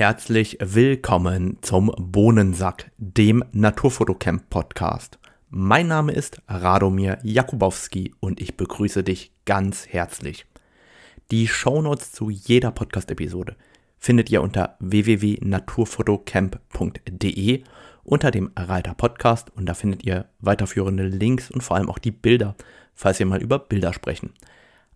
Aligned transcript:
Herzlich 0.00 0.56
willkommen 0.62 1.58
zum 1.60 1.92
Bohnensack, 1.98 2.90
dem 2.96 3.44
Naturfotocamp 3.52 4.48
Podcast. 4.48 5.18
Mein 5.50 5.88
Name 5.88 6.12
ist 6.12 6.40
Radomir 6.48 7.18
Jakubowski 7.22 8.14
und 8.18 8.40
ich 8.40 8.56
begrüße 8.56 9.04
dich 9.04 9.30
ganz 9.44 9.88
herzlich. 9.88 10.46
Die 11.30 11.46
Shownotes 11.46 12.12
zu 12.12 12.30
jeder 12.30 12.70
Podcast-Episode 12.70 13.56
findet 13.98 14.30
ihr 14.30 14.40
unter 14.40 14.78
www.naturfotocamp.de 14.80 17.62
unter 18.02 18.30
dem 18.30 18.52
Reiter 18.56 18.94
Podcast 18.94 19.54
und 19.54 19.66
da 19.66 19.74
findet 19.74 20.06
ihr 20.06 20.30
weiterführende 20.38 21.08
Links 21.08 21.50
und 21.50 21.62
vor 21.62 21.76
allem 21.76 21.90
auch 21.90 21.98
die 21.98 22.10
Bilder, 22.10 22.56
falls 22.94 23.18
wir 23.18 23.26
mal 23.26 23.42
über 23.42 23.58
Bilder 23.58 23.92
sprechen. 23.92 24.32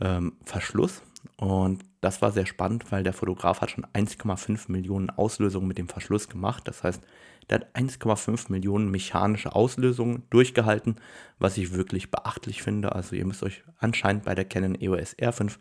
ähm, 0.00 0.36
Verschluss. 0.44 1.02
Und 1.36 1.82
das 2.00 2.22
war 2.22 2.30
sehr 2.32 2.46
spannend, 2.46 2.92
weil 2.92 3.02
der 3.02 3.12
Fotograf 3.12 3.60
hat 3.60 3.70
schon 3.70 3.86
1,5 3.86 4.70
Millionen 4.70 5.10
Auslösungen 5.10 5.66
mit 5.66 5.78
dem 5.78 5.88
Verschluss 5.88 6.28
gemacht. 6.28 6.68
Das 6.68 6.82
heißt, 6.82 7.02
der 7.50 7.60
hat 7.60 7.76
1,5 7.76 8.52
Millionen 8.52 8.90
mechanische 8.90 9.54
Auslösungen 9.54 10.22
durchgehalten, 10.30 10.96
was 11.38 11.56
ich 11.58 11.72
wirklich 11.72 12.10
beachtlich 12.10 12.62
finde. 12.62 12.94
Also 12.94 13.16
ihr 13.16 13.26
müsst 13.26 13.42
euch 13.42 13.64
anscheinend 13.78 14.24
bei 14.24 14.34
der 14.34 14.44
Canon 14.44 14.80
EOS 14.80 15.16
R5 15.18 15.58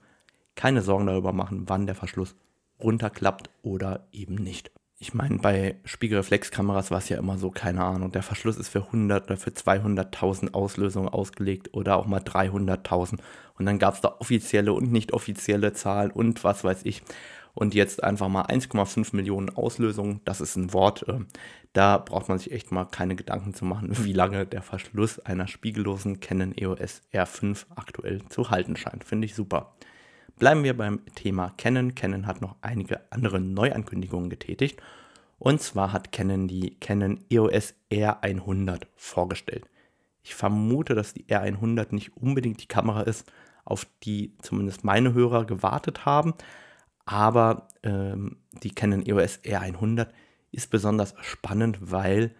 keine 0.55 0.81
Sorgen 0.81 1.07
darüber 1.07 1.33
machen, 1.33 1.63
wann 1.67 1.87
der 1.87 1.95
Verschluss 1.95 2.35
runterklappt 2.79 3.49
oder 3.63 4.07
eben 4.11 4.35
nicht. 4.35 4.71
Ich 5.03 5.13
meine, 5.13 5.37
bei 5.39 5.75
Spiegelreflexkameras 5.83 6.89
war 6.89 6.99
es 6.99 7.09
ja 7.09 7.17
immer 7.17 7.37
so, 7.37 7.51
keine 7.51 7.83
Ahnung, 7.83 8.13
der 8.13 8.23
Verschluss 8.23 8.55
ist 8.55 8.69
für 8.69 8.85
100 8.85 9.25
oder 9.25 9.35
für 9.35 9.49
200.000 9.49 10.53
Auslösungen 10.53 11.09
ausgelegt 11.09 11.73
oder 11.73 11.97
auch 11.97 12.05
mal 12.05 12.21
300.000. 12.21 13.19
Und 13.59 13.65
dann 13.65 13.79
gab 13.79 13.95
es 13.95 13.99
da 13.99 14.15
offizielle 14.19 14.71
und 14.71 14.93
nicht 14.93 15.11
offizielle 15.11 15.73
Zahlen 15.73 16.09
und 16.09 16.45
was 16.45 16.63
weiß 16.63 16.85
ich. 16.85 17.03
Und 17.53 17.75
jetzt 17.75 18.01
einfach 18.01 18.29
mal 18.29 18.45
1,5 18.45 19.13
Millionen 19.13 19.49
Auslösungen, 19.49 20.21
das 20.23 20.39
ist 20.39 20.55
ein 20.55 20.71
Wort. 20.71 21.05
Äh, 21.09 21.19
da 21.73 21.97
braucht 21.97 22.29
man 22.29 22.37
sich 22.37 22.53
echt 22.53 22.71
mal 22.71 22.85
keine 22.85 23.17
Gedanken 23.17 23.53
zu 23.53 23.65
machen, 23.65 23.89
wie 24.05 24.13
lange 24.13 24.45
der 24.45 24.61
Verschluss 24.61 25.19
einer 25.19 25.49
spiegellosen 25.49 26.21
Canon 26.21 26.57
EOS 26.57 27.01
R5 27.11 27.65
aktuell 27.75 28.21
zu 28.29 28.51
halten 28.51 28.77
scheint. 28.77 29.03
Finde 29.03 29.25
ich 29.25 29.35
super. 29.35 29.73
Bleiben 30.39 30.63
wir 30.63 30.75
beim 30.75 31.01
Thema 31.15 31.53
Canon. 31.57 31.95
Canon 31.95 32.25
hat 32.25 32.41
noch 32.41 32.55
einige 32.61 33.01
andere 33.11 33.39
Neuankündigungen 33.39 34.29
getätigt. 34.29 34.81
Und 35.39 35.61
zwar 35.61 35.93
hat 35.93 36.11
Canon 36.11 36.47
die 36.47 36.79
Canon 36.79 37.19
EOS 37.29 37.75
R100 37.91 38.83
vorgestellt. 38.95 39.65
Ich 40.23 40.35
vermute, 40.35 40.95
dass 40.95 41.13
die 41.13 41.25
R100 41.25 41.93
nicht 41.93 42.15
unbedingt 42.15 42.61
die 42.61 42.67
Kamera 42.67 43.01
ist, 43.01 43.31
auf 43.65 43.85
die 44.03 44.33
zumindest 44.41 44.83
meine 44.83 45.13
Hörer 45.13 45.45
gewartet 45.45 46.05
haben. 46.05 46.33
Aber 47.05 47.67
ähm, 47.83 48.37
die 48.63 48.71
Canon 48.71 49.05
EOS 49.05 49.39
R100 49.43 50.07
ist 50.51 50.69
besonders 50.69 51.13
spannend, 51.21 51.77
weil 51.81 52.33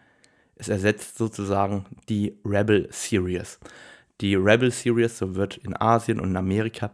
es 0.56 0.70
ersetzt 0.70 1.18
sozusagen 1.18 1.86
die 2.10 2.40
Rebel 2.46 2.88
Series. 2.92 3.60
Die 4.22 4.36
Rebel 4.36 4.72
Series, 4.72 5.18
so 5.18 5.36
wird 5.36 5.58
in 5.58 5.76
Asien 5.76 6.20
und 6.20 6.30
in 6.30 6.38
Amerika 6.38 6.92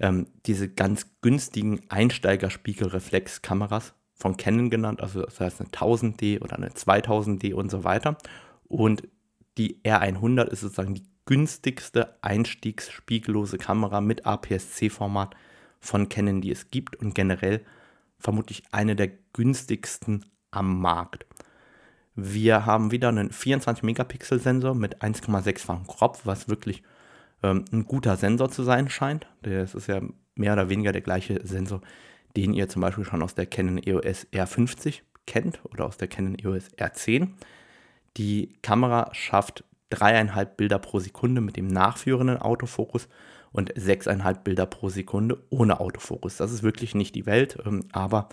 ähm, 0.00 0.26
diese 0.46 0.68
ganz 0.68 1.06
günstigen 1.20 1.80
Einsteiger-Spiegelreflexkameras 1.88 3.94
von 4.14 4.36
Canon 4.36 4.70
genannt, 4.70 5.00
also 5.00 5.22
das 5.22 5.40
heißt 5.40 5.60
eine 5.60 5.70
1000D 5.70 6.42
oder 6.42 6.56
eine 6.56 6.70
2000D 6.70 7.54
und 7.54 7.70
so 7.70 7.84
weiter. 7.84 8.18
Und 8.66 9.06
die 9.56 9.80
R100 9.82 10.48
ist 10.48 10.60
sozusagen 10.60 10.94
die 10.94 11.06
günstigste 11.24 12.16
einstiegsspiegellose 12.22 13.58
Kamera 13.58 14.00
mit 14.00 14.26
APS-C-Format 14.26 15.36
von 15.80 16.08
Canon, 16.08 16.40
die 16.40 16.50
es 16.50 16.70
gibt 16.70 16.96
und 16.96 17.14
generell 17.14 17.64
vermutlich 18.18 18.64
eine 18.72 18.96
der 18.96 19.10
günstigsten 19.32 20.24
am 20.50 20.80
Markt. 20.80 21.26
Wir 22.14 22.66
haben 22.66 22.90
wieder 22.90 23.10
einen 23.10 23.30
24-Megapixel-Sensor 23.30 24.74
mit 24.74 25.02
1,6-fachen 25.02 25.86
Crop, 25.86 26.18
was 26.24 26.48
wirklich 26.48 26.82
ähm, 27.42 27.64
ein 27.72 27.84
guter 27.84 28.16
Sensor 28.16 28.50
zu 28.50 28.62
sein 28.62 28.88
scheint. 28.88 29.26
Das 29.42 29.74
ist 29.74 29.86
ja 29.86 30.00
mehr 30.34 30.52
oder 30.52 30.68
weniger 30.68 30.92
der 30.92 31.02
gleiche 31.02 31.40
Sensor, 31.46 31.80
den 32.36 32.54
ihr 32.54 32.68
zum 32.68 32.82
Beispiel 32.82 33.04
schon 33.04 33.22
aus 33.22 33.34
der 33.34 33.46
Canon 33.46 33.78
EOS 33.78 34.26
R50 34.32 35.00
kennt 35.26 35.60
oder 35.64 35.86
aus 35.86 35.96
der 35.96 36.08
Canon 36.08 36.36
EOS 36.38 36.70
R10. 36.76 37.28
Die 38.16 38.54
Kamera 38.62 39.10
schafft 39.12 39.64
dreieinhalb 39.90 40.56
Bilder 40.56 40.78
pro 40.78 41.00
Sekunde 41.00 41.40
mit 41.40 41.56
dem 41.56 41.68
nachführenden 41.68 42.38
Autofokus 42.38 43.08
und 43.52 43.72
sechseinhalb 43.74 44.44
Bilder 44.44 44.66
pro 44.66 44.88
Sekunde 44.88 45.42
ohne 45.50 45.80
Autofokus. 45.80 46.36
Das 46.36 46.52
ist 46.52 46.62
wirklich 46.62 46.94
nicht 46.94 47.14
die 47.14 47.26
Welt, 47.26 47.58
ähm, 47.64 47.84
aber 47.92 48.28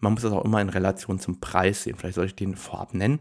man 0.00 0.12
muss 0.12 0.22
das 0.22 0.32
auch 0.32 0.44
immer 0.44 0.60
in 0.60 0.68
Relation 0.68 1.18
zum 1.18 1.40
Preis 1.40 1.82
sehen. 1.82 1.96
Vielleicht 1.96 2.14
soll 2.14 2.26
ich 2.26 2.36
den 2.36 2.54
vorab 2.54 2.94
nennen 2.94 3.20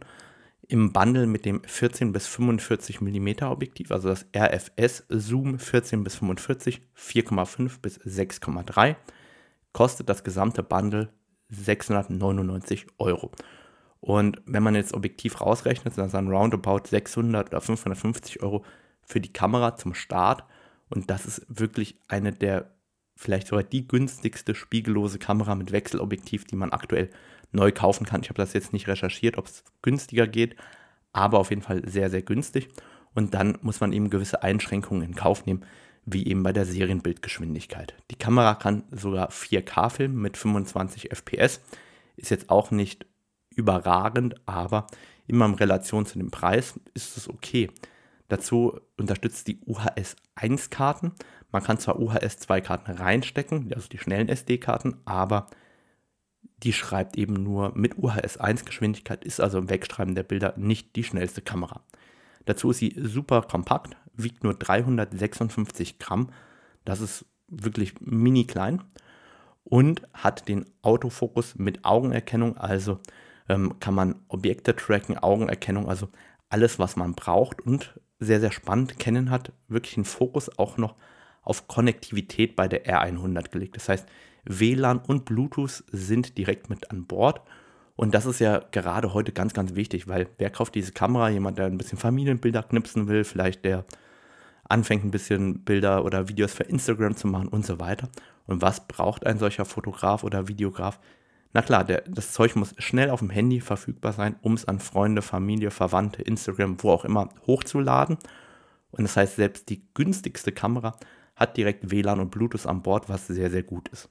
im 0.68 0.92
Bundle 0.92 1.28
mit 1.28 1.46
dem 1.46 1.64
14 1.64 2.12
bis 2.12 2.28
45 2.28 3.00
mm 3.02 3.44
Objektiv, 3.44 3.92
also 3.92 4.10
das 4.10 4.26
RFS 4.36 5.06
Zoom 5.10 5.60
14 5.60 6.04
bis 6.04 6.16
45, 6.16 6.82
4,5 6.96 7.80
bis 7.82 8.00
6,3, 8.02 8.96
kostet 9.72 10.10
das 10.10 10.24
gesamte 10.24 10.64
Bundle 10.64 11.10
699 11.50 12.88
Euro. 12.98 13.32
Und 14.00 14.42
wenn 14.46 14.64
man 14.64 14.76
jetzt 14.76 14.94
Objektiv 14.94 15.42
rausrechnet, 15.42 15.96
sind 15.96 16.14
dann 16.14 16.28
roundabout 16.28 16.88
600 16.88 17.48
oder 17.48 17.62
550 17.62 18.44
Euro 18.44 18.64
für 19.02 19.22
die 19.22 19.34
Kamera 19.34 19.76
zum 19.76 19.94
Start. 19.94 20.44
Und 20.90 21.10
das 21.10 21.26
ist 21.26 21.46
wirklich 21.48 21.98
eine 22.08 22.34
der, 22.34 22.74
vielleicht 23.16 23.48
sogar 23.48 23.64
die 23.64 23.88
günstigste 23.88 24.54
spiegellose 24.54 25.18
Kamera 25.18 25.56
mit 25.56 25.72
Wechselobjektiv, 25.72 26.46
die 26.46 26.56
man 26.56 26.72
aktuell 26.72 27.10
neu 27.52 27.72
kaufen 27.72 28.06
kann. 28.06 28.22
Ich 28.22 28.30
habe 28.30 28.42
das 28.42 28.54
jetzt 28.54 28.74
nicht 28.74 28.88
recherchiert, 28.88 29.38
ob 29.38 29.46
es 29.46 29.64
günstiger 29.82 30.28
geht, 30.28 30.56
aber 31.14 31.40
auf 31.40 31.50
jeden 31.50 31.62
Fall 31.62 31.88
sehr, 31.88 32.10
sehr 32.10 32.22
günstig. 32.22 32.70
Und 33.14 33.34
dann 33.34 33.58
muss 33.62 33.80
man 33.80 33.94
eben 33.94 34.10
gewisse 34.10 34.44
Einschränkungen 34.44 35.04
in 35.04 35.16
Kauf 35.16 35.46
nehmen, 35.46 35.64
wie 36.06 36.28
eben 36.28 36.44
bei 36.44 36.54
der 36.54 36.66
Serienbildgeschwindigkeit. 36.66 37.96
Die 38.12 38.16
Kamera 38.16 38.56
kann 38.56 38.84
sogar 38.92 39.30
4K 39.30 39.90
filmen 39.90 40.22
mit 40.22 40.38
25 40.38 41.12
FPS. 41.12 41.62
Ist 42.16 42.32
jetzt 42.32 42.50
auch 42.50 42.72
nicht 42.72 43.06
überragend, 43.56 44.36
aber 44.46 44.88
immer 45.28 45.46
in 45.46 45.56
Relation 45.56 46.06
zu 46.06 46.18
dem 46.18 46.32
Preis 46.32 46.80
ist 46.94 47.18
es 47.18 47.28
okay. 47.30 47.70
Dazu 48.30 48.80
unterstützt 48.98 49.48
die 49.48 49.60
UHS 49.66 50.16
1 50.36 50.70
Karten. 50.70 51.14
Man 51.52 51.64
kann 51.64 51.80
zwar 51.80 52.00
UHS 52.00 52.40
2 52.40 52.62
Karten 52.62 52.92
reinstecken, 52.92 53.72
also 53.74 53.88
die 53.90 53.98
schnellen 53.98 54.30
SD-Karten, 54.30 54.98
aber 55.06 55.48
die 56.64 56.74
schreibt 56.74 57.18
eben 57.18 57.34
nur 57.34 57.72
mit 57.76 57.98
UHS 57.98 58.38
1 58.38 58.66
Geschwindigkeit, 58.66 59.24
ist 59.24 59.40
also 59.40 59.58
im 59.58 59.70
Wegschreiben 59.70 60.16
der 60.16 60.24
Bilder 60.24 60.54
nicht 60.58 60.96
die 60.96 61.04
schnellste 61.04 61.42
Kamera. 61.42 61.82
Dazu 62.46 62.72
ist 62.72 62.78
sie 62.78 62.96
super 62.98 63.42
kompakt, 63.44 63.96
wiegt 64.14 64.44
nur 64.44 64.54
356 64.54 66.00
Gramm. 66.00 66.30
Das 66.86 67.02
ist 67.02 67.26
wirklich 67.48 67.94
mini 68.00 68.46
klein 68.46 68.84
und 69.64 70.02
hat 70.14 70.48
den 70.48 70.66
Autofokus 70.82 71.56
mit 71.56 71.86
Augenerkennung, 71.86 72.58
also 72.58 73.00
ähm, 73.50 73.80
kann 73.80 73.94
man 73.94 74.16
Objekte 74.28 74.76
tracken, 74.76 75.18
Augenerkennung, 75.18 75.88
also 75.88 76.10
alles, 76.50 76.80
was 76.80 76.96
man 76.96 77.14
braucht 77.14 77.62
und 77.62 78.00
sehr, 78.20 78.40
sehr 78.40 78.52
spannend, 78.52 78.98
Canon 78.98 79.30
hat 79.30 79.52
wirklich 79.68 79.98
einen 79.98 80.06
Fokus 80.06 80.58
auch 80.58 80.78
noch 80.78 80.96
auf 81.42 81.68
Konnektivität 81.68 82.56
bei 82.56 82.68
der 82.68 82.86
R100 82.86 83.52
gelegt. 83.52 83.76
Das 83.76 83.90
heißt, 83.90 84.08
WLAN 84.48 85.00
und 85.00 85.26
Bluetooth 85.26 85.84
sind 85.92 86.38
direkt 86.38 86.70
mit 86.70 86.92
an 86.92 87.06
Bord. 87.06 87.42
Und 87.96 88.14
das 88.14 88.26
ist 88.26 88.40
ja 88.40 88.62
gerade 88.72 89.14
heute 89.14 89.32
ganz, 89.32 89.54
ganz 89.54 89.76
wichtig, 89.76 90.08
weil 90.08 90.30
wer 90.38 90.50
kauft 90.50 90.76
diese 90.76 90.92
Kamera? 90.92 91.30
Jemand, 91.30 91.58
der 91.58 91.66
ein 91.66 91.78
bisschen 91.78 91.98
Familienbilder 91.98 92.64
knipsen 92.64 93.08
will, 93.08 93.24
vielleicht 93.24 93.66
der 93.66 93.86
anfängt 94.70 95.04
ein 95.06 95.12
bisschen 95.12 95.64
Bilder 95.64 96.04
oder 96.06 96.28
Videos 96.28 96.54
für 96.54 96.64
Instagram 96.64 97.16
zu 97.16 97.28
machen 97.28 97.48
und 97.48 97.66
so 97.66 97.80
weiter. 97.80 98.10
Und 98.46 98.62
was 98.62 98.88
braucht 98.88 99.26
ein 99.26 99.40
solcher 99.40 99.66
Fotograf 99.66 100.24
oder 100.24 100.48
Videograf? 100.48 101.00
Na 101.54 101.62
klar, 101.62 101.84
der, 101.84 102.02
das 102.02 102.34
Zeug 102.34 102.56
muss 102.56 102.76
schnell 102.78 103.10
auf 103.10 103.20
dem 103.20 103.30
Handy 103.30 103.62
verfügbar 103.62 104.14
sein, 104.14 104.36
um 104.42 104.54
es 104.54 104.66
an 104.66 104.80
Freunde, 104.80 105.22
Familie, 105.22 105.72
Verwandte, 105.72 106.22
Instagram, 106.22 106.82
wo 106.84 106.92
auch 106.92 107.06
immer 107.06 107.30
hochzuladen. 107.48 108.18
Und 108.92 109.04
das 109.04 109.18
heißt, 109.18 109.38
selbst 109.38 109.70
die 109.70 109.82
günstigste 109.94 110.52
Kamera 110.52 110.98
hat 111.36 111.58
direkt 111.58 111.90
WLAN 111.92 112.20
und 112.20 112.32
Bluetooth 112.32 112.66
an 112.66 112.82
Bord, 112.82 113.10
was 113.10 113.28
sehr, 113.28 113.50
sehr 113.50 113.64
gut 113.64 113.88
ist. 113.90 114.10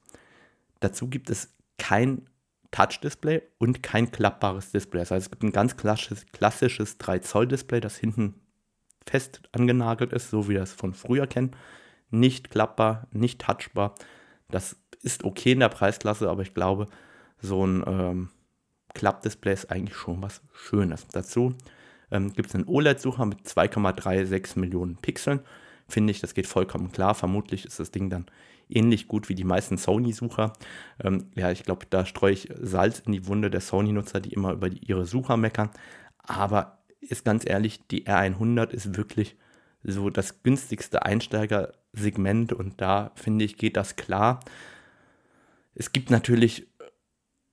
Dazu 0.79 1.07
gibt 1.07 1.29
es 1.29 1.55
kein 1.77 2.29
Touch-Display 2.71 3.41
und 3.57 3.81
kein 3.81 4.11
klappbares 4.11 4.71
Display. 4.71 4.99
Das 4.99 5.11
heißt, 5.11 5.27
es 5.27 5.31
gibt 5.31 5.43
ein 5.43 5.51
ganz 5.51 5.77
klassisches, 5.77 6.25
klassisches 6.31 6.99
3-Zoll-Display, 6.99 7.79
das 7.79 7.97
hinten 7.97 8.35
fest 9.05 9.41
angenagelt 9.51 10.13
ist, 10.13 10.29
so 10.29 10.47
wie 10.47 10.55
wir 10.55 10.61
es 10.61 10.73
von 10.73 10.93
früher 10.93 11.27
kennen. 11.27 11.55
Nicht 12.09 12.49
klappbar, 12.51 13.07
nicht 13.11 13.41
touchbar. 13.41 13.95
Das 14.49 14.77
ist 15.01 15.23
okay 15.23 15.53
in 15.53 15.59
der 15.59 15.69
Preisklasse, 15.69 16.29
aber 16.29 16.41
ich 16.41 16.53
glaube, 16.53 16.87
so 17.39 17.65
ein 17.65 17.83
ähm, 17.85 18.29
Klappdisplay 18.93 19.53
ist 19.53 19.71
eigentlich 19.71 19.95
schon 19.95 20.21
was 20.21 20.41
Schönes. 20.53 21.07
Dazu 21.07 21.55
ähm, 22.11 22.33
gibt 22.33 22.49
es 22.49 22.55
einen 22.55 22.67
OLED-Sucher 22.67 23.25
mit 23.25 23.39
2,36 23.47 24.59
Millionen 24.59 24.97
Pixeln. 24.97 25.41
Finde 25.87 26.11
ich, 26.11 26.19
das 26.19 26.33
geht 26.33 26.47
vollkommen 26.47 26.91
klar. 26.91 27.15
Vermutlich 27.15 27.65
ist 27.65 27.79
das 27.79 27.91
Ding 27.91 28.09
dann 28.09 28.25
ähnlich 28.69 29.07
gut 29.07 29.29
wie 29.29 29.35
die 29.35 29.43
meisten 29.43 29.77
Sony-Sucher. 29.77 30.53
Ähm, 31.03 31.31
ja, 31.35 31.51
ich 31.51 31.63
glaube, 31.63 31.85
da 31.89 32.05
streue 32.05 32.33
ich 32.33 32.49
Salz 32.59 32.99
in 32.99 33.11
die 33.11 33.27
Wunde 33.27 33.49
der 33.49 33.61
Sony-Nutzer, 33.61 34.19
die 34.19 34.33
immer 34.33 34.53
über 34.53 34.69
die, 34.69 34.79
ihre 34.85 35.05
Sucher 35.05 35.37
meckern. 35.37 35.69
Aber 36.19 36.79
ist 36.99 37.25
ganz 37.25 37.47
ehrlich, 37.47 37.87
die 37.87 38.05
R100 38.07 38.71
ist 38.71 38.97
wirklich 38.97 39.37
so 39.83 40.09
das 40.09 40.43
günstigste 40.43 41.03
Einsteigersegment 41.03 42.53
und 42.53 42.81
da 42.81 43.11
finde 43.15 43.45
ich, 43.45 43.57
geht 43.57 43.77
das 43.77 43.95
klar. 43.95 44.41
Es 45.75 45.91
gibt 45.93 46.09
natürlich 46.09 46.67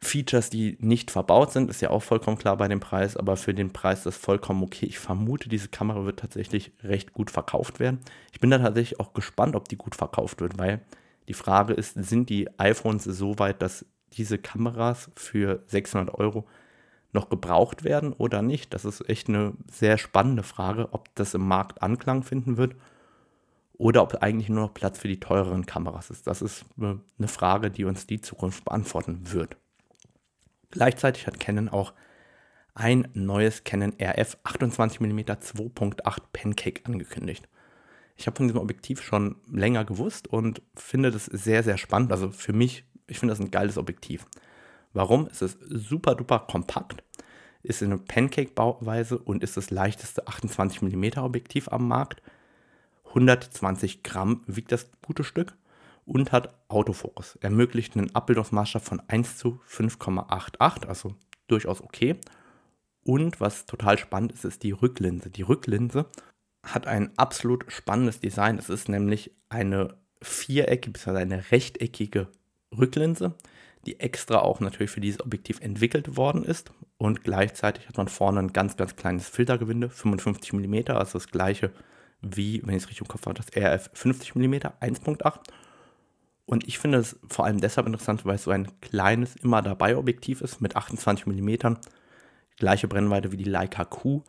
Features, 0.05 0.50
die 0.50 0.76
nicht 0.81 1.11
verbaut 1.11 1.52
sind, 1.52 1.70
ist 1.70 1.81
ja 1.81 1.90
auch 1.90 2.02
vollkommen 2.02 2.38
klar 2.38 2.56
bei 2.56 2.69
dem 2.69 2.81
Preis, 2.81 3.16
aber 3.16 3.37
für 3.37 3.55
den 3.55 3.72
Preis 3.72 3.99
ist 3.99 4.06
das 4.06 4.16
vollkommen 4.16 4.62
okay. 4.62 4.87
Ich 4.87 4.99
vermute, 4.99 5.49
diese 5.49 5.69
Kamera 5.69 6.05
wird 6.05 6.20
tatsächlich 6.20 6.72
recht 6.82 7.12
gut 7.12 7.31
verkauft 7.31 7.81
werden. 7.81 8.00
Ich 8.32 8.40
bin 8.40 8.50
da 8.50 8.58
tatsächlich 8.58 9.00
auch 9.00 9.14
gespannt, 9.14 9.56
ob 9.56 9.69
die 9.69 9.76
gut 9.76 9.94
verkauft 9.94 10.40
wird, 10.40 10.58
weil 10.58 10.82
die 11.29 11.35
Frage 11.35 11.73
ist, 11.73 11.94
sind 11.94 12.29
die 12.31 12.49
iPhones 12.59 13.05
so 13.05 13.38
weit, 13.38 13.62
dass 13.62 13.87
diese 14.12 14.38
Kameras 14.38 15.11
für 15.17 15.62
600 15.67 16.15
Euro 16.15 16.47
noch 17.12 17.29
gebraucht 17.29 17.85
werden 17.85 18.12
oder 18.12 18.43
nicht? 18.43 18.75
Das 18.75 18.85
ist 18.85 19.09
echt 19.09 19.29
eine 19.29 19.55
sehr 19.71 19.99
spannende 19.99 20.43
Frage, 20.43 20.93
ob 20.93 21.15
das 21.15 21.35
im 21.35 21.47
Markt 21.47 21.82
Anklang 21.82 22.23
finden 22.23 22.56
wird 22.56 22.75
oder 23.79 24.03
ob 24.03 24.23
eigentlich 24.23 24.49
nur 24.49 24.67
noch 24.67 24.75
Platz 24.75 24.99
für 24.99 25.09
die 25.09 25.21
teureren 25.21 25.67
Kameras 25.67 26.11
ist. 26.11 26.26
Das 26.26 26.43
ist 26.43 26.65
eine 26.79 27.29
Frage, 27.29 27.71
die 27.71 27.85
uns 27.85 28.06
die 28.06 28.21
Zukunft 28.21 28.65
beantworten 28.65 29.32
wird. 29.32 29.56
Gleichzeitig 30.71 31.26
hat 31.26 31.41
Canon 31.41 31.69
auch 31.69 31.93
ein 32.75 33.09
neues 33.15 33.62
Canon 33.62 33.94
RF 34.00 34.37
28mm 34.44 35.25
2.8 35.25 36.19
Pancake 36.32 36.82
angekündigt. 36.85 37.49
Ich 38.16 38.26
habe 38.26 38.37
von 38.37 38.46
diesem 38.46 38.61
Objektiv 38.61 39.02
schon 39.02 39.37
länger 39.50 39.84
gewusst 39.84 40.28
und 40.28 40.62
finde 40.75 41.11
das 41.11 41.26
sehr, 41.26 41.62
sehr 41.62 41.78
spannend. 41.78 42.12
Also 42.12 42.31
für 42.31 42.52
mich, 42.52 42.84
ich 43.06 43.19
finde 43.19 43.32
das 43.32 43.40
ein 43.40 43.50
geiles 43.50 43.76
Objektiv. 43.76 44.26
Warum? 44.93 45.26
Es 45.26 45.43
ist 45.43 45.58
super 45.69 46.14
duper 46.14 46.40
kompakt, 46.40 47.02
ist 47.62 47.82
in 47.82 47.93
einer 47.93 48.00
Pancake-Bauweise 48.00 49.19
und 49.19 49.43
ist 49.43 49.56
das 49.56 49.70
leichteste 49.70 50.26
28mm 50.26 51.20
Objektiv 51.20 51.69
am 51.69 51.88
Markt. 51.88 52.22
120 53.08 54.02
Gramm 54.02 54.43
wiegt 54.46 54.70
das 54.70 54.90
gute 55.05 55.25
Stück 55.25 55.55
und 56.06 56.32
hat 56.32 56.55
Autofokus. 56.69 57.37
Ermöglicht 57.37 57.96
einen 57.96 58.14
Abbildungsmaßstab 58.14 58.84
von 58.84 59.02
1 59.08 59.38
zu 59.38 59.61
5,88, 59.69 60.87
also 60.87 61.14
durchaus 61.49 61.81
okay. 61.81 62.16
Und 63.05 63.40
was 63.40 63.66
total 63.66 63.99
spannend 63.99 64.32
ist, 64.32 64.44
ist 64.44 64.62
die 64.62 64.72
Rücklinse. 64.72 65.31
Die 65.31 65.43
Rücklinse 65.43 66.06
hat 66.64 66.87
ein 66.87 67.16
absolut 67.19 67.64
spannendes 67.69 68.20
Design. 68.20 68.58
Es 68.58 68.69
ist 68.69 68.88
nämlich 68.88 69.32
eine 69.49 69.96
viereckige 70.22 70.93
bzw. 70.93 71.19
eine 71.19 71.50
rechteckige 71.50 72.28
Rücklinse, 72.76 73.34
die 73.87 74.00
extra 74.00 74.38
auch 74.38 74.61
natürlich 74.61 74.90
für 74.90 75.00
dieses 75.00 75.20
Objektiv 75.20 75.61
entwickelt 75.61 76.16
worden 76.16 76.44
ist. 76.44 76.72
Und 76.96 77.22
gleichzeitig 77.22 77.88
hat 77.88 77.96
man 77.96 78.08
vorne 78.08 78.40
ein 78.40 78.52
ganz, 78.52 78.76
ganz 78.76 78.96
kleines 78.96 79.28
Filtergewinde, 79.28 79.90
55 79.90 80.52
mm, 80.52 80.75
also 80.88 81.18
das 81.18 81.28
gleiche 81.28 81.73
wie, 82.23 82.62
wenn 82.64 82.75
ich 82.75 82.85
es 82.85 82.88
richtig 82.88 83.02
im 83.02 83.09
Kopf 83.09 83.26
habe, 83.26 83.35
das 83.35 83.54
RF 83.54 83.90
50 83.92 84.35
mm 84.35 84.54
1.8 84.54 85.40
und 86.47 86.66
ich 86.68 86.78
finde 86.78 86.99
es 86.99 87.16
vor 87.28 87.47
allem 87.47 87.61
deshalb 87.61 87.87
interessant, 87.87 88.25
weil 88.26 88.37
es 88.37 88.44
so 88.44 88.50
ein 88.50 88.68
kleines, 88.80 89.37
immer 89.37 89.62
dabei 89.62 89.97
Objektiv 89.97 90.40
ist 90.40 90.61
mit 90.61 90.76
28 90.76 91.26
mm. 91.26 91.76
Gleiche 92.56 92.87
Brennweite 92.87 93.33
wie 93.33 93.37
die 93.37 93.44
Leica 93.44 93.85
Q. 93.85 94.23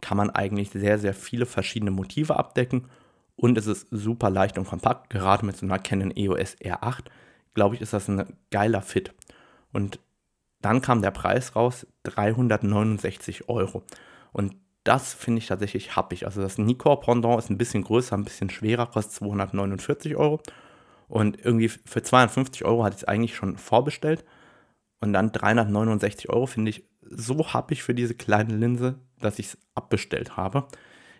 Kann 0.00 0.16
man 0.16 0.30
eigentlich 0.30 0.70
sehr, 0.70 0.98
sehr 0.98 1.14
viele 1.14 1.46
verschiedene 1.46 1.90
Motive 1.90 2.36
abdecken. 2.36 2.88
Und 3.36 3.58
es 3.58 3.66
ist 3.66 3.86
super 3.90 4.30
leicht 4.30 4.58
und 4.58 4.66
kompakt. 4.66 5.10
Gerade 5.10 5.44
mit 5.44 5.56
so 5.56 5.66
einer 5.66 5.78
Canon 5.78 6.10
EOS 6.16 6.56
R8, 6.56 7.04
glaube 7.54 7.74
ich, 7.74 7.80
ist 7.80 7.92
das 7.92 8.08
ein 8.08 8.36
geiler 8.50 8.82
Fit. 8.82 9.12
Und 9.72 9.98
dann 10.62 10.80
kam 10.80 11.02
der 11.02 11.10
Preis 11.10 11.54
raus, 11.54 11.86
369 12.04 13.48
Euro. 13.48 13.82
Und 14.32 14.56
das 14.84 15.14
finde 15.14 15.38
ich 15.38 15.46
tatsächlich 15.48 15.96
happig. 15.96 16.26
Also 16.26 16.40
das 16.40 16.58
Nikkor 16.58 17.00
Pendant 17.00 17.38
ist 17.38 17.50
ein 17.50 17.58
bisschen 17.58 17.82
größer, 17.82 18.16
ein 18.16 18.24
bisschen 18.24 18.50
schwerer, 18.50 18.86
kostet 18.86 19.14
249 19.14 20.16
Euro. 20.16 20.40
Und 21.08 21.44
irgendwie 21.44 21.68
für 21.68 22.02
250 22.02 22.64
Euro 22.64 22.84
hatte 22.84 22.96
ich 22.96 23.02
es 23.02 23.08
eigentlich 23.08 23.36
schon 23.36 23.56
vorbestellt. 23.56 24.24
Und 25.00 25.12
dann 25.12 25.32
369 25.32 26.30
Euro 26.30 26.46
finde 26.46 26.70
ich 26.70 26.84
so 27.10 27.52
happig 27.52 27.82
für 27.82 27.94
diese 27.94 28.14
kleine 28.14 28.54
Linse, 28.54 28.96
dass 29.20 29.38
ich 29.38 29.46
es 29.46 29.58
abbestellt 29.74 30.36
habe. 30.36 30.66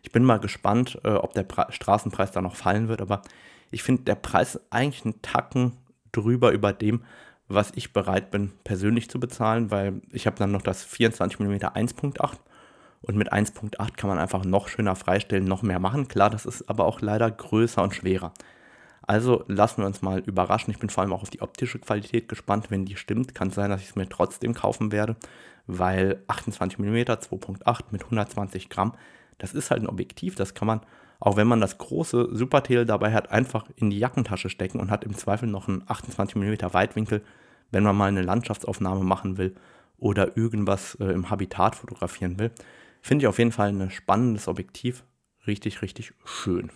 Ich 0.03 0.13
bin 0.13 0.25
mal 0.25 0.39
gespannt, 0.39 0.99
äh, 1.05 1.11
ob 1.11 1.35
der 1.35 1.43
Pre 1.43 1.67
Straßenpreis 1.71 2.33
da 2.33 2.41
noch 2.41 2.57
fallen 2.57 2.89
wird, 2.89 3.01
aber 3.01 3.23
ich 3.71 3.83
finde, 3.83 4.03
der 4.03 4.15
Preis 4.15 4.61
eigentlich 4.71 5.05
einen 5.05 5.21
Tacken 5.23 5.73
drüber 6.13 6.53
über 6.53 6.73
dem, 6.73 7.03
was 7.49 7.73
ich 7.75 7.93
bereit 7.93 8.31
bin, 8.31 8.53
persönlich 8.65 9.11
zu 9.11 9.21
bezahlen, 9.21 9.71
weil 9.71 10.01
ich 10.13 10.27
habe 10.27 10.37
dann 10.37 10.53
noch 10.53 10.63
das 10.63 10.87
24mm 10.87 11.75
1.8 11.75 12.39
und 13.03 13.17
mit 13.17 13.33
1.8 13.33 13.97
kann 13.97 14.09
man 14.09 14.19
einfach 14.19 14.45
noch 14.45 14.69
schöner 14.69 14.97
freistellen, 14.97 15.45
noch 15.45 15.63
mehr 15.63 15.79
machen. 15.79 16.09
Klar, 16.09 16.31
das 16.31 16.47
ist 16.47 16.69
aber 16.69 16.87
auch 16.87 17.01
leider 17.01 17.31
größer 17.31 17.83
und 17.83 17.95
schwerer. 17.95 18.33
Also 19.03 19.45
lassen 19.47 19.83
wir 19.83 19.87
uns 19.87 20.03
mal 20.03 20.19
überraschen. 20.19 20.73
Ich 20.73 20.81
bin 20.81 20.91
vor 20.91 21.03
allem 21.03 21.13
auch 21.13 21.23
auf 21.23 21.31
die 21.31 21.43
optische 21.43 21.79
Qualität 21.79 22.29
gespannt. 22.29 22.71
Wenn 22.71 22.85
die 22.85 22.97
stimmt, 22.97 23.35
kann 23.35 23.49
es 23.49 23.55
sein, 23.55 23.71
dass 23.71 23.81
ich 23.81 23.91
es 23.91 23.97
mir 23.97 24.09
trotzdem 24.09 24.55
kaufen 24.55 24.91
werde, 24.91 25.15
weil 25.67 26.23
28 26.29 26.79
mm 26.79 26.97
2.8 26.97 27.81
mit 27.91 28.05
120 28.05 28.69
Gramm, 28.69 28.95
das 29.39 29.53
ist 29.53 29.71
halt 29.71 29.83
ein 29.83 29.89
Objektiv, 29.89 30.35
das 30.35 30.55
kann 30.55 30.67
man, 30.67 30.81
auch 31.21 31.37
wenn 31.37 31.47
man 31.47 31.61
das 31.61 31.79
große 31.79 32.29
Supertele 32.33 32.87
dabei 32.87 33.13
hat, 33.13 33.31
einfach 33.31 33.67
in 33.77 33.91
die 33.91 33.99
Jackentasche 33.99 34.49
stecken 34.49 34.81
und 34.81 34.91
hat 34.91 35.05
im 35.05 35.15
Zweifel 35.15 35.49
noch 35.49 35.69
einen 35.69 35.83
28 35.87 36.37
mm 36.37 36.73
Weitwinkel, 36.73 37.23
wenn 37.71 37.83
man 37.83 37.97
mal 37.97 38.09
eine 38.09 38.23
Landschaftsaufnahme 38.23 39.05
machen 39.05 39.39
will 39.39 39.55
oder 39.99 40.37
irgendwas 40.37 40.95
äh, 40.97 41.07
im 41.07 41.31
Habitat 41.31 41.75
fotografieren 41.75 42.39
will, 42.39 42.51
finde 43.01 43.25
ich 43.25 43.29
auf 43.29 43.39
jeden 43.39 43.53
Fall 43.53 43.71
ein 43.71 43.91
spannendes 43.91 44.49
Objektiv. 44.49 45.05
Richtig, 45.47 45.83
richtig 45.83 46.13
schön. 46.25 46.71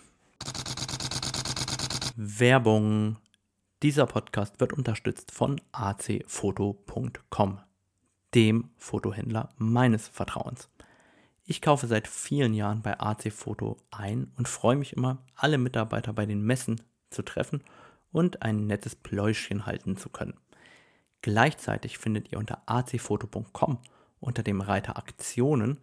Werbung. 2.15 3.17
Dieser 3.83 4.05
Podcast 4.05 4.59
wird 4.59 4.73
unterstützt 4.73 5.31
von 5.31 5.59
acfoto.com, 5.71 7.59
dem 8.33 8.69
Fotohändler 8.77 9.49
meines 9.57 10.07
Vertrauens. 10.07 10.69
Ich 11.45 11.61
kaufe 11.61 11.87
seit 11.87 12.07
vielen 12.07 12.53
Jahren 12.53 12.81
bei 12.81 12.99
AC 12.99 13.31
Foto 13.31 13.77
ein 13.91 14.31
und 14.37 14.47
freue 14.47 14.75
mich 14.75 14.93
immer, 14.93 15.25
alle 15.35 15.57
Mitarbeiter 15.57 16.13
bei 16.13 16.25
den 16.25 16.41
Messen 16.41 16.81
zu 17.09 17.23
treffen 17.23 17.63
und 18.11 18.41
ein 18.41 18.67
nettes 18.67 18.95
Pläuschchen 18.95 19.65
halten 19.65 19.97
zu 19.97 20.09
können. 20.09 20.39
Gleichzeitig 21.21 21.97
findet 21.97 22.31
ihr 22.31 22.39
unter 22.39 22.61
acfoto.com 22.65 23.79
unter 24.19 24.43
dem 24.43 24.61
Reiter 24.61 24.97
Aktionen 24.97 25.79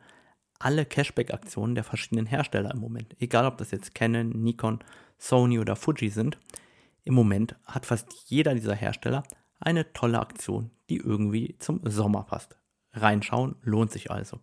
alle 0.59 0.85
Cashback-Aktionen 0.85 1.75
der 1.75 1.85
verschiedenen 1.85 2.26
Hersteller 2.26 2.73
im 2.73 2.81
Moment. 2.81 3.14
Egal 3.21 3.47
ob 3.47 3.59
das 3.59 3.71
jetzt 3.71 3.95
Canon, 3.95 4.31
Nikon, 4.31 4.81
Sony 5.19 5.59
oder 5.59 5.76
Fuji 5.76 6.11
sind. 6.11 6.38
Im 7.05 7.14
Moment 7.14 7.55
hat 7.64 7.87
fast 7.87 8.12
jeder 8.26 8.55
dieser 8.55 8.75
Hersteller 8.75 9.23
eine 9.61 9.93
tolle 9.93 10.21
Aktion, 10.21 10.71
die 10.91 10.99
irgendwie 10.99 11.57
zum 11.59 11.81
Sommer 11.85 12.25
passt. 12.25 12.57
Reinschauen 12.93 13.57
lohnt 13.62 13.91
sich 13.91 14.11
also. 14.11 14.38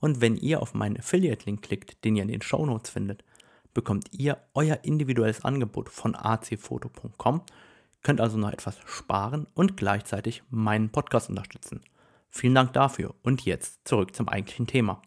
Und 0.00 0.20
wenn 0.20 0.36
ihr 0.36 0.62
auf 0.62 0.74
meinen 0.74 0.98
Affiliate-Link 0.98 1.62
klickt, 1.62 2.04
den 2.04 2.16
ihr 2.16 2.22
in 2.22 2.28
den 2.28 2.42
Show 2.42 2.66
Notes 2.66 2.90
findet, 2.90 3.24
bekommt 3.74 4.08
ihr 4.12 4.38
euer 4.54 4.80
individuelles 4.82 5.44
Angebot 5.44 5.88
von 5.88 6.14
acfoto.com, 6.14 7.42
könnt 8.02 8.20
also 8.20 8.36
noch 8.36 8.52
etwas 8.52 8.78
sparen 8.84 9.46
und 9.54 9.76
gleichzeitig 9.76 10.42
meinen 10.50 10.90
Podcast 10.90 11.28
unterstützen. 11.30 11.80
Vielen 12.30 12.54
Dank 12.54 12.72
dafür 12.72 13.14
und 13.22 13.44
jetzt 13.44 13.86
zurück 13.86 14.14
zum 14.14 14.28
eigentlichen 14.28 14.66
Thema. 14.66 15.02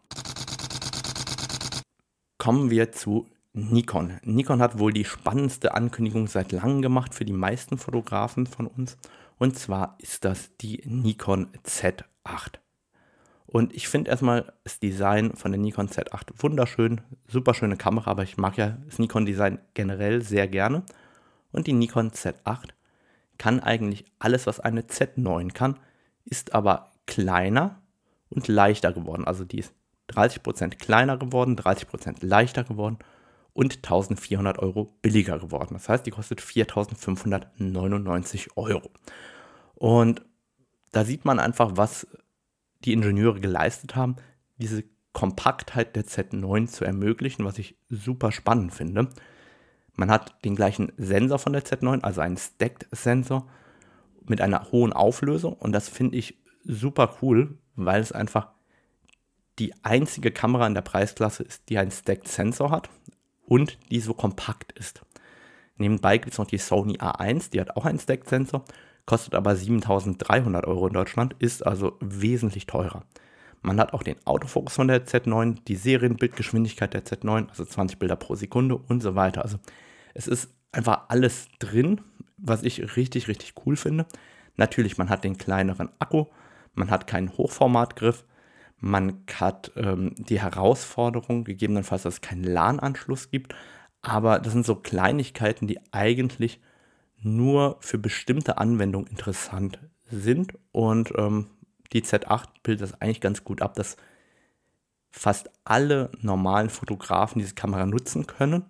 Kommen 2.37 2.69
wir 2.69 2.91
zu 2.91 3.27
Nikon. 3.53 4.19
Nikon 4.23 4.61
hat 4.61 4.79
wohl 4.79 4.93
die 4.93 5.05
spannendste 5.05 5.73
Ankündigung 5.73 6.27
seit 6.27 6.51
langem 6.51 6.81
gemacht 6.81 7.15
für 7.15 7.25
die 7.25 7.33
meisten 7.33 7.77
Fotografen 7.77 8.47
von 8.47 8.67
uns. 8.67 8.97
Und 9.37 9.57
zwar 9.57 9.95
ist 9.99 10.25
das 10.25 10.55
die 10.57 10.81
Nikon 10.85 11.49
Z8. 11.65 12.59
Und 13.45 13.73
ich 13.73 13.87
finde 13.87 14.09
erstmal 14.11 14.53
das 14.63 14.79
Design 14.79 15.35
von 15.35 15.51
der 15.51 15.59
Nikon 15.59 15.87
Z8 15.87 16.31
wunderschön, 16.37 17.01
super 17.27 17.53
schöne 17.53 17.77
Kamera, 17.77 18.11
aber 18.11 18.23
ich 18.23 18.37
mag 18.37 18.57
ja 18.57 18.77
das 18.85 18.99
Nikon-Design 18.99 19.59
generell 19.73 20.21
sehr 20.21 20.47
gerne. 20.47 20.83
Und 21.51 21.67
die 21.67 21.73
Nikon 21.73 22.11
Z8 22.11 22.69
kann 23.37 23.59
eigentlich 23.59 24.05
alles, 24.19 24.47
was 24.47 24.59
eine 24.59 24.81
Z9 24.81 25.53
kann, 25.53 25.79
ist 26.25 26.53
aber 26.53 26.91
kleiner 27.05 27.81
und 28.29 28.47
leichter 28.47 28.91
geworden. 28.91 29.25
Also 29.25 29.45
die 29.45 29.59
ist 29.59 29.73
30% 30.09 30.77
kleiner 30.77 31.17
geworden, 31.17 31.55
30% 31.55 32.25
leichter 32.25 32.63
geworden 32.63 32.99
und 33.55 33.77
1400 33.77 34.59
Euro 34.59 34.95
billiger 35.01 35.39
geworden. 35.39 35.73
Das 35.73 35.87
heißt, 35.87 36.05
die 36.05 36.11
kostet 36.11 36.41
4599 36.41 38.57
Euro. 38.57 38.91
Und 39.75 40.25
da 40.91 41.05
sieht 41.05 41.23
man 41.23 41.39
einfach, 41.39 41.71
was 41.75 42.05
die 42.83 42.91
Ingenieure 42.91 43.39
geleistet 43.39 43.95
haben, 43.95 44.17
diese 44.57 44.83
Kompaktheit 45.13 45.95
der 45.95 46.03
Z9 46.03 46.67
zu 46.67 46.83
ermöglichen, 46.83 47.45
was 47.45 47.57
ich 47.57 47.77
super 47.89 48.33
spannend 48.33 48.73
finde. 48.73 49.07
Man 49.93 50.11
hat 50.11 50.35
den 50.43 50.57
gleichen 50.57 50.91
Sensor 50.97 51.39
von 51.39 51.53
der 51.53 51.63
Z9, 51.63 52.01
also 52.01 52.19
einen 52.19 52.35
Stacked-Sensor 52.35 53.47
mit 54.27 54.41
einer 54.41 54.73
hohen 54.73 54.91
Auflösung 54.91 55.53
und 55.53 55.71
das 55.71 55.87
finde 55.87 56.17
ich 56.17 56.37
super 56.65 57.15
cool, 57.21 57.57
weil 57.77 58.01
es 58.01 58.11
einfach 58.11 58.49
die 59.59 59.73
einzige 59.85 60.31
Kamera 60.31 60.67
in 60.67 60.73
der 60.73 60.81
Preisklasse 60.81 61.43
ist, 61.43 61.69
die 61.69 61.77
einen 61.77 61.91
Stacked-Sensor 61.91 62.71
hat 62.71 62.89
und 63.45 63.77
die 63.91 63.99
so 63.99 64.13
kompakt 64.13 64.71
ist. 64.73 65.01
Nebenbei 65.77 66.17
gibt 66.17 66.33
es 66.33 66.37
noch 66.37 66.47
die 66.47 66.57
Sony 66.57 66.97
A1, 66.97 67.51
die 67.51 67.59
hat 67.59 67.75
auch 67.75 67.85
einen 67.85 67.99
Stacked-Sensor, 67.99 68.63
kostet 69.05 69.35
aber 69.35 69.55
7300 69.55 70.65
Euro 70.65 70.87
in 70.87 70.93
Deutschland, 70.93 71.35
ist 71.39 71.65
also 71.65 71.97
wesentlich 71.99 72.65
teurer. 72.65 73.03
Man 73.61 73.79
hat 73.79 73.93
auch 73.93 74.03
den 74.03 74.15
Autofokus 74.25 74.75
von 74.75 74.87
der 74.87 75.05
Z9, 75.05 75.57
die 75.67 75.75
Serienbildgeschwindigkeit 75.75 76.93
der 76.93 77.03
Z9, 77.03 77.49
also 77.49 77.65
20 77.65 77.97
Bilder 77.99 78.15
pro 78.15 78.35
Sekunde 78.35 78.77
und 78.77 79.01
so 79.01 79.15
weiter. 79.15 79.41
Also 79.41 79.57
es 80.13 80.27
ist 80.27 80.49
einfach 80.71 81.09
alles 81.09 81.47
drin, 81.59 82.01
was 82.37 82.63
ich 82.63 82.95
richtig, 82.95 83.27
richtig 83.27 83.53
cool 83.65 83.75
finde. 83.75 84.05
Natürlich, 84.55 84.97
man 84.97 85.09
hat 85.09 85.23
den 85.23 85.37
kleineren 85.37 85.89
Akku, 85.99 86.25
man 86.73 86.89
hat 86.89 87.07
keinen 87.07 87.35
Hochformatgriff, 87.37 88.23
man 88.85 89.23
hat 89.33 89.71
ähm, 89.77 90.13
die 90.15 90.39
Herausforderung, 90.39 91.43
gegebenenfalls, 91.43 92.03
dass 92.03 92.15
es 92.15 92.21
keinen 92.21 92.43
LAN-Anschluss 92.43 93.31
gibt. 93.31 93.55
Aber 94.03 94.37
das 94.37 94.53
sind 94.53 94.63
so 94.63 94.75
Kleinigkeiten, 94.75 95.65
die 95.65 95.79
eigentlich 95.91 96.61
nur 97.17 97.77
für 97.79 97.97
bestimmte 97.97 98.59
Anwendungen 98.59 99.07
interessant 99.07 99.79
sind. 100.11 100.53
Und 100.71 101.11
ähm, 101.17 101.47
die 101.93 102.03
Z8 102.03 102.45
bildet 102.61 102.83
das 102.83 103.01
eigentlich 103.01 103.21
ganz 103.21 103.43
gut 103.43 103.63
ab, 103.63 103.73
dass 103.73 103.97
fast 105.09 105.49
alle 105.63 106.11
normalen 106.21 106.69
Fotografen 106.69 107.39
diese 107.39 107.55
Kamera 107.55 107.87
nutzen 107.87 108.27
können. 108.27 108.65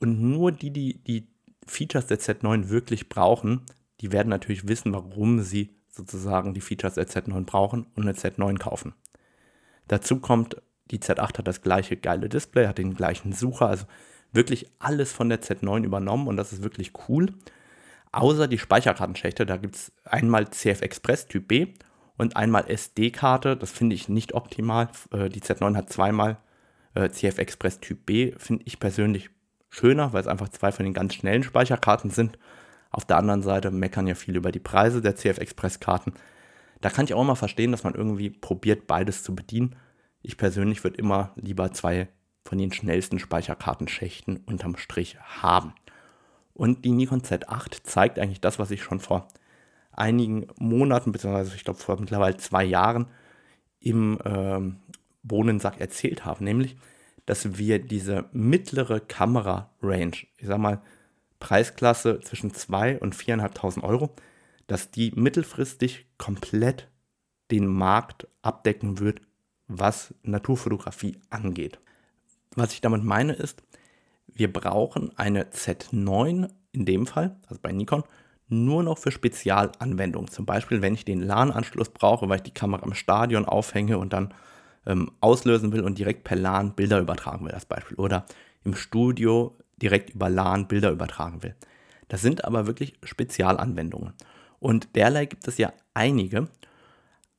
Und 0.00 0.20
nur 0.20 0.50
die, 0.50 0.72
die 0.72 0.98
die 1.04 1.28
Features 1.64 2.08
der 2.08 2.18
Z9 2.18 2.70
wirklich 2.70 3.08
brauchen, 3.08 3.62
die 4.00 4.10
werden 4.10 4.30
natürlich 4.30 4.66
wissen, 4.66 4.92
warum 4.92 5.42
sie 5.42 5.75
sozusagen 5.96 6.54
die 6.54 6.60
Features 6.60 6.94
der 6.94 7.08
Z9 7.08 7.44
brauchen 7.44 7.86
und 7.94 8.02
eine 8.02 8.12
Z9 8.12 8.58
kaufen. 8.58 8.94
Dazu 9.88 10.20
kommt, 10.20 10.60
die 10.90 10.98
Z8 10.98 11.38
hat 11.38 11.48
das 11.48 11.62
gleiche 11.62 11.96
geile 11.96 12.28
Display, 12.28 12.66
hat 12.66 12.78
den 12.78 12.94
gleichen 12.94 13.32
Sucher, 13.32 13.68
also 13.68 13.86
wirklich 14.32 14.70
alles 14.78 15.12
von 15.12 15.28
der 15.28 15.40
Z9 15.40 15.84
übernommen 15.84 16.28
und 16.28 16.36
das 16.36 16.52
ist 16.52 16.62
wirklich 16.62 16.92
cool. 17.08 17.32
Außer 18.12 18.48
die 18.48 18.58
Speicherkartenschächte, 18.58 19.46
da 19.46 19.56
gibt 19.56 19.76
es 19.76 19.92
einmal 20.04 20.48
CF 20.50 20.82
Express 20.82 21.26
Typ 21.26 21.48
B 21.48 21.74
und 22.16 22.36
einmal 22.36 22.68
SD-Karte, 22.68 23.56
das 23.56 23.70
finde 23.70 23.94
ich 23.94 24.08
nicht 24.08 24.34
optimal. 24.34 24.88
Äh, 25.12 25.28
die 25.28 25.40
Z9 25.40 25.76
hat 25.76 25.90
zweimal 25.90 26.38
äh, 26.94 27.08
CF 27.10 27.38
Express 27.38 27.80
Typ 27.80 28.06
B, 28.06 28.32
finde 28.38 28.64
ich 28.66 28.80
persönlich 28.80 29.30
schöner, 29.68 30.12
weil 30.12 30.22
es 30.22 30.26
einfach 30.26 30.48
zwei 30.48 30.72
von 30.72 30.84
den 30.84 30.94
ganz 30.94 31.14
schnellen 31.14 31.42
Speicherkarten 31.42 32.10
sind. 32.10 32.38
Auf 32.90 33.04
der 33.04 33.18
anderen 33.18 33.42
Seite 33.42 33.70
meckern 33.70 34.06
ja 34.06 34.14
viele 34.14 34.38
über 34.38 34.52
die 34.52 34.60
Preise 34.60 35.00
der 35.00 35.16
CF 35.16 35.38
Express 35.38 35.80
Karten. 35.80 36.12
Da 36.80 36.90
kann 36.90 37.04
ich 37.04 37.14
auch 37.14 37.24
mal 37.24 37.34
verstehen, 37.34 37.72
dass 37.72 37.84
man 37.84 37.94
irgendwie 37.94 38.30
probiert, 38.30 38.86
beides 38.86 39.22
zu 39.22 39.34
bedienen. 39.34 39.76
Ich 40.22 40.36
persönlich 40.36 40.82
würde 40.84 40.98
immer 40.98 41.32
lieber 41.36 41.72
zwei 41.72 42.08
von 42.44 42.58
den 42.58 42.72
schnellsten 42.72 43.18
Speicherkartenschächten 43.18 44.38
unterm 44.46 44.76
Strich 44.76 45.18
haben. 45.20 45.74
Und 46.54 46.84
die 46.84 46.92
Nikon 46.92 47.20
Z8 47.20 47.82
zeigt 47.82 48.18
eigentlich 48.18 48.40
das, 48.40 48.58
was 48.58 48.70
ich 48.70 48.82
schon 48.82 49.00
vor 49.00 49.28
einigen 49.92 50.46
Monaten, 50.58 51.12
beziehungsweise 51.12 51.54
ich 51.54 51.64
glaube 51.64 51.80
vor 51.80 51.98
mittlerweile 51.98 52.36
zwei 52.36 52.64
Jahren 52.64 53.06
im 53.80 54.18
ähm, 54.24 54.76
Bohnensack 55.22 55.80
erzählt 55.80 56.24
habe, 56.24 56.44
nämlich, 56.44 56.76
dass 57.24 57.58
wir 57.58 57.78
diese 57.78 58.26
mittlere 58.32 59.00
Kamera-Range, 59.00 60.16
ich 60.38 60.46
sag 60.46 60.58
mal, 60.58 60.80
Preisklasse 61.38 62.20
zwischen 62.20 62.54
2 62.54 62.98
und 62.98 63.14
4.500 63.14 63.82
Euro, 63.82 64.14
dass 64.66 64.90
die 64.90 65.12
mittelfristig 65.14 66.06
komplett 66.18 66.88
den 67.50 67.66
Markt 67.66 68.26
abdecken 68.42 68.98
wird, 68.98 69.20
was 69.68 70.14
Naturfotografie 70.22 71.20
angeht. 71.30 71.78
Was 72.54 72.72
ich 72.72 72.80
damit 72.80 73.04
meine 73.04 73.34
ist, 73.34 73.62
wir 74.26 74.52
brauchen 74.52 75.16
eine 75.16 75.44
Z9 75.44 76.48
in 76.72 76.84
dem 76.84 77.06
Fall, 77.06 77.36
also 77.46 77.60
bei 77.62 77.72
Nikon, 77.72 78.04
nur 78.48 78.82
noch 78.82 78.98
für 78.98 79.10
Spezialanwendungen. 79.10 80.30
Zum 80.30 80.46
Beispiel, 80.46 80.82
wenn 80.82 80.94
ich 80.94 81.04
den 81.04 81.22
LAN-Anschluss 81.22 81.88
brauche, 81.88 82.28
weil 82.28 82.36
ich 82.36 82.42
die 82.42 82.54
Kamera 82.54 82.84
im 82.84 82.94
Stadion 82.94 83.44
aufhänge 83.44 83.98
und 83.98 84.12
dann 84.12 84.34
ähm, 84.86 85.10
auslösen 85.20 85.72
will 85.72 85.82
und 85.82 85.98
direkt 85.98 86.24
per 86.24 86.36
LAN 86.36 86.74
Bilder 86.74 87.00
übertragen 87.00 87.44
will, 87.44 87.52
als 87.52 87.64
Beispiel. 87.64 87.96
Oder 87.96 88.26
im 88.64 88.74
Studio 88.74 89.56
direkt 89.80 90.10
über 90.10 90.28
LAN 90.28 90.68
Bilder 90.68 90.90
übertragen 90.90 91.42
will. 91.42 91.54
Das 92.08 92.22
sind 92.22 92.44
aber 92.44 92.66
wirklich 92.66 92.94
Spezialanwendungen. 93.02 94.14
Und 94.58 94.94
derlei 94.94 95.26
gibt 95.26 95.46
es 95.48 95.58
ja 95.58 95.72
einige, 95.94 96.48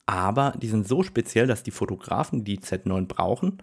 aber 0.06 0.52
die 0.56 0.68
sind 0.68 0.86
so 0.86 1.02
speziell, 1.02 1.46
dass 1.46 1.62
die 1.62 1.70
Fotografen, 1.70 2.44
die 2.44 2.58
Z9 2.58 3.06
brauchen, 3.06 3.62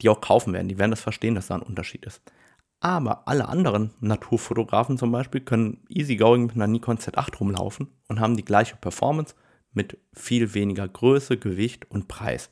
die 0.00 0.08
auch 0.08 0.20
kaufen 0.20 0.52
werden. 0.52 0.68
Die 0.68 0.78
werden 0.78 0.90
das 0.90 1.00
verstehen, 1.00 1.34
dass 1.34 1.48
da 1.48 1.56
ein 1.56 1.62
Unterschied 1.62 2.06
ist. 2.06 2.22
Aber 2.80 3.28
alle 3.28 3.48
anderen 3.48 3.92
Naturfotografen 4.00 4.98
zum 4.98 5.12
Beispiel 5.12 5.40
können 5.40 5.84
easygoing 5.88 6.46
mit 6.46 6.56
einer 6.56 6.66
Nikon 6.66 6.98
Z8 6.98 7.38
rumlaufen 7.38 7.88
und 8.08 8.18
haben 8.18 8.36
die 8.36 8.44
gleiche 8.44 8.76
Performance 8.76 9.34
mit 9.72 9.98
viel 10.12 10.54
weniger 10.54 10.88
Größe, 10.88 11.36
Gewicht 11.36 11.90
und 11.90 12.08
Preis. 12.08 12.50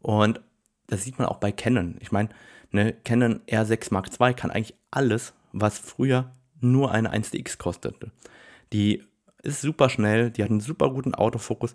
Und 0.00 0.40
das 0.86 1.04
sieht 1.04 1.18
man 1.18 1.28
auch 1.28 1.38
bei 1.38 1.50
Canon. 1.50 1.96
Ich 2.00 2.12
meine, 2.12 2.28
eine 2.74 2.92
Canon 2.92 3.40
R6 3.46 3.92
Mark 3.92 4.08
II 4.20 4.34
kann 4.34 4.50
eigentlich 4.50 4.74
alles, 4.90 5.32
was 5.52 5.78
früher 5.78 6.32
nur 6.60 6.92
eine 6.92 7.12
1DX 7.14 7.58
kostete. 7.58 8.10
Die 8.72 9.02
ist 9.42 9.60
super 9.60 9.88
schnell, 9.88 10.30
die 10.30 10.42
hat 10.42 10.50
einen 10.50 10.60
super 10.60 10.90
guten 10.90 11.14
Autofokus, 11.14 11.74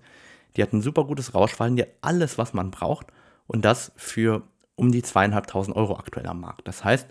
Die 0.56 0.63
hat 0.63 0.74
ein 0.74 0.82
super 0.82 1.06
gutes 1.06 1.34
Rauschverhalten, 1.34 1.77
die 1.77 1.84
hat 1.84 1.94
alles, 2.01 2.38
was 2.38 2.53
man 2.53 2.72
braucht 2.72 3.08
und 3.48 3.65
das 3.65 3.91
für 3.96 4.44
um 4.75 4.91
die 4.91 5.03
zweieinhalbtausend 5.03 5.75
Euro 5.75 5.98
aktuell 5.98 6.27
am 6.27 6.41
Markt. 6.41 6.68
Das 6.68 6.84
heißt, 6.84 7.08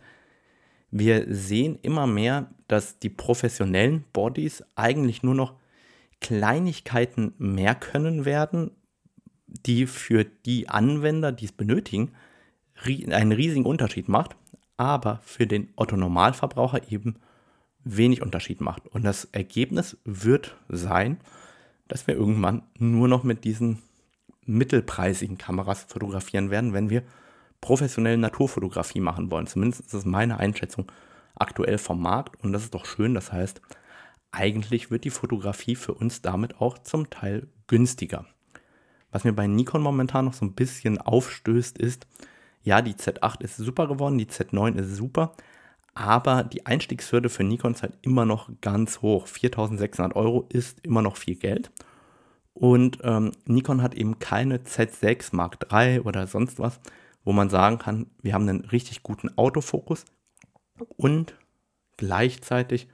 wir 0.91 1.27
sehen 1.29 1.79
immer 1.83 2.07
mehr, 2.07 2.51
dass 2.67 2.99
die 2.99 3.11
professionellen 3.11 4.05
Bodies 4.13 4.65
eigentlich 4.75 5.23
nur 5.23 5.35
noch 5.35 5.55
Kleinigkeiten 6.21 7.35
mehr 7.39 7.75
können 7.75 8.25
werden, 8.25 8.71
die 9.47 9.87
für 9.87 10.25
die 10.25 10.69
Anwender, 10.69 11.31
die 11.31 11.45
es 11.45 11.53
benötigen, 11.53 12.13
einen 12.85 13.33
riesigen 13.33 13.67
Unterschied 13.67 14.09
macht, 14.09 14.37
aber 14.77 15.21
für 15.25 15.47
den 15.47 15.69
Otto-Normalverbraucher 15.77 16.91
eben 16.91 17.17
wenig 17.85 18.23
Unterschied 18.23 18.61
macht. 18.61 18.87
Und 18.87 19.05
das 19.05 19.25
Ergebnis 19.33 19.97
wird 20.05 20.57
sein, 20.69 21.19
dass 21.89 22.07
wir 22.07 22.15
irgendwann 22.15 22.63
nur 22.79 23.09
noch 23.09 23.25
mit 23.25 23.45
diesen 23.45 23.83
mittelpreisigen 24.45 25.39
Kameras 25.39 25.85
fotografieren 25.85 26.51
werden, 26.51 26.73
wenn 26.73 26.91
wir 26.91 27.03
professionelle 27.61 28.19
Naturfotografie 28.19 29.01
machen 29.01 29.31
wollen. 29.31 29.47
Zumindest 29.47 29.83
ist 29.83 29.95
das 29.95 30.05
meine 30.05 30.39
Einschätzung 30.39 30.91
aktuell 31.35 31.79
vom 31.79 32.01
Markt 32.01 32.43
und 32.43 32.53
das 32.53 32.65
ist 32.65 32.75
doch 32.75 32.87
schön. 32.87 33.15
Das 33.15 33.33
heißt, 33.33 33.61
eigentlich 34.31 34.91
wird 34.91 35.05
die 35.05 35.11
Fotografie 35.11 35.75
für 35.77 35.95
uns 35.95 36.23
damit 36.23 36.61
auch 36.61 36.79
zum 36.79 37.11
Teil 37.11 37.49
günstiger. 37.67 38.27
Was 39.11 39.25
mir 39.25 39.33
bei 39.33 39.47
Nikon 39.47 39.83
momentan 39.83 40.27
noch 40.27 40.35
so 40.35 40.45
ein 40.45 40.53
bisschen 40.53 40.99
aufstößt, 40.99 41.79
ist, 41.79 42.07
ja, 42.63 42.83
die 42.83 42.95
Z8 42.95 43.43
ist 43.43 43.57
super 43.57 43.87
geworden, 43.87 44.19
die 44.19 44.27
Z9 44.27 44.77
ist 44.77 44.97
super, 44.97 45.33
aber 45.95 46.45
die 46.45 46.67
Einstiegshürde 46.67 47.29
für 47.29 47.45
Nikon 47.45 47.73
ist 47.73 47.83
halt 47.83 47.99
immer 48.03 48.25
noch 48.25 48.51
ganz 48.61 49.03
hoch. 49.03 49.27
4600 49.27 50.15
Euro 50.17 50.47
ist 50.49 50.79
immer 50.85 51.03
noch 51.03 51.17
viel 51.17 51.35
Geld. 51.35 51.71
Und 52.55 52.99
ähm, 53.03 53.33
Nikon 53.47 53.83
hat 53.83 53.95
eben 53.95 54.19
keine 54.19 54.59
Z6 54.59 55.35
Mark 55.35 55.59
III 55.73 56.01
oder 56.01 56.27
sonst 56.27 56.59
was, 56.59 56.81
wo 57.25 57.33
man 57.33 57.51
sagen 57.51 57.79
kann, 57.79 58.07
wir 58.23 58.35
haben 58.35 58.49
einen 58.49 58.65
richtig 58.65 59.03
guten 59.03 59.37
Autofokus 59.37 60.05
und 60.97 61.35
gleichzeitig 61.97 62.89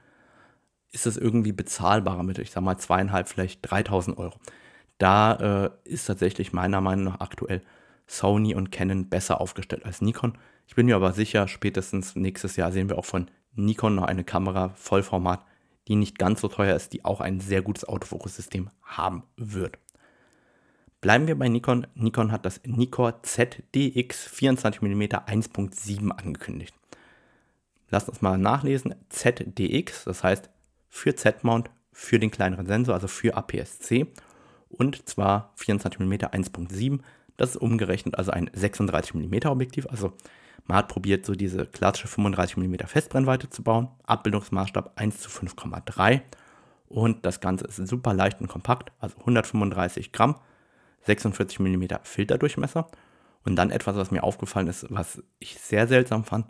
ist 0.91 1.05
es 1.05 1.17
irgendwie 1.17 1.51
bezahlbarer 1.51 2.23
mit, 2.23 2.37
ich 2.39 2.51
sag 2.51 2.63
mal, 2.63 2.77
zweieinhalb, 2.77 3.27
vielleicht 3.27 3.69
3000 3.69 4.17
Euro. 4.17 4.39
Da 4.97 5.65
äh, 5.65 5.69
ist 5.83 6.05
tatsächlich 6.05 6.53
meiner 6.53 6.79
Meinung 6.81 7.05
nach 7.05 7.19
aktuell 7.19 7.61
Sony 8.07 8.55
und 8.55 8.71
Canon 8.71 9.09
besser 9.09 9.41
aufgestellt 9.41 9.85
als 9.85 10.01
Nikon. 10.01 10.37
Ich 10.67 10.75
bin 10.75 10.85
mir 10.85 10.95
aber 10.95 11.13
sicher, 11.13 11.47
spätestens 11.47 12.15
nächstes 12.15 12.55
Jahr 12.55 12.71
sehen 12.71 12.89
wir 12.89 12.97
auch 12.97 13.05
von 13.05 13.29
Nikon 13.53 13.95
noch 13.95 14.03
eine 14.03 14.23
Kamera 14.23 14.69
Vollformat, 14.69 15.45
die 15.87 15.95
nicht 15.95 16.17
ganz 16.17 16.41
so 16.41 16.47
teuer 16.47 16.75
ist, 16.75 16.93
die 16.93 17.05
auch 17.05 17.21
ein 17.21 17.39
sehr 17.39 17.61
gutes 17.61 17.85
Autofokussystem 17.87 18.69
haben 18.83 19.23
wird. 19.37 19.77
Bleiben 21.01 21.27
wir 21.27 21.37
bei 21.37 21.47
Nikon. 21.47 21.85
Nikon 21.93 22.31
hat 22.31 22.45
das 22.45 22.61
Nikon 22.65 23.13
ZDX 23.21 24.27
24mm 24.27 25.27
1.7 25.27 26.09
angekündigt. 26.09 26.73
Lasst 27.89 28.09
uns 28.09 28.21
mal 28.21 28.37
nachlesen. 28.37 28.95
ZDX, 29.09 30.05
das 30.05 30.23
heißt 30.23 30.49
für 30.89 31.15
Z-Mount, 31.15 31.69
für 31.91 32.19
den 32.19 32.31
kleineren 32.31 32.65
Sensor, 32.65 32.95
also 32.95 33.07
für 33.07 33.35
APS-C. 33.35 34.07
Und 34.69 35.07
zwar 35.07 35.53
24mm 35.59 36.31
1.7. 36.33 36.99
Das 37.37 37.51
ist 37.51 37.57
umgerechnet 37.57 38.17
also 38.17 38.31
ein 38.31 38.49
36mm 38.49 39.47
Objektiv. 39.47 39.87
Also 39.87 40.13
man 40.65 40.77
hat 40.77 40.87
probiert, 40.87 41.25
so 41.25 41.33
diese 41.33 41.65
klassische 41.65 42.07
35mm 42.07 42.87
Festbrennweite 42.87 43.49
zu 43.49 43.63
bauen. 43.63 43.89
Abbildungsmaßstab 44.05 44.93
1 44.95 45.19
zu 45.19 45.29
5,3. 45.29 46.21
Und 46.87 47.25
das 47.25 47.39
Ganze 47.39 47.65
ist 47.65 47.75
super 47.87 48.13
leicht 48.13 48.41
und 48.41 48.47
kompakt, 48.47 48.91
also 48.99 49.17
135 49.19 50.11
Gramm, 50.11 50.35
46 51.01 51.59
mm 51.59 51.85
Filterdurchmesser. 52.03 52.87
Und 53.43 53.55
dann 53.55 53.69
etwas, 53.69 53.95
was 53.95 54.11
mir 54.11 54.23
aufgefallen 54.23 54.67
ist, 54.67 54.87
was 54.89 55.21
ich 55.39 55.59
sehr 55.59 55.87
seltsam 55.87 56.23
fand, 56.23 56.47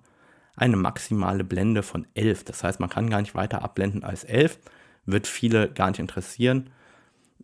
eine 0.55 0.77
maximale 0.77 1.43
Blende 1.43 1.83
von 1.83 2.07
11. 2.13 2.45
Das 2.45 2.63
heißt, 2.63 2.79
man 2.79 2.89
kann 2.89 3.09
gar 3.09 3.19
nicht 3.19 3.35
weiter 3.35 3.63
abblenden 3.63 4.03
als 4.03 4.23
11. 4.23 4.59
Wird 5.05 5.27
viele 5.27 5.69
gar 5.69 5.89
nicht 5.89 5.99
interessieren. 5.99 6.69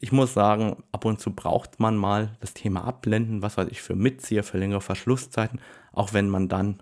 Ich 0.04 0.12
muss 0.12 0.34
sagen, 0.34 0.84
ab 0.92 1.06
und 1.06 1.22
zu 1.22 1.32
braucht 1.32 1.80
man 1.80 1.96
mal 1.96 2.36
das 2.40 2.56
Thema 2.56 2.86
Abblenden, 2.86 3.44
was 3.44 3.58
weiß 3.58 3.68
ich, 3.70 3.84
für 3.84 3.96
Mitzieher, 3.96 4.44
für 4.44 4.58
längere 4.58 4.82
Verschlusszeiten, 4.82 5.62
auch 5.94 6.12
wenn 6.12 6.28
man 6.28 6.50
dann, 6.50 6.82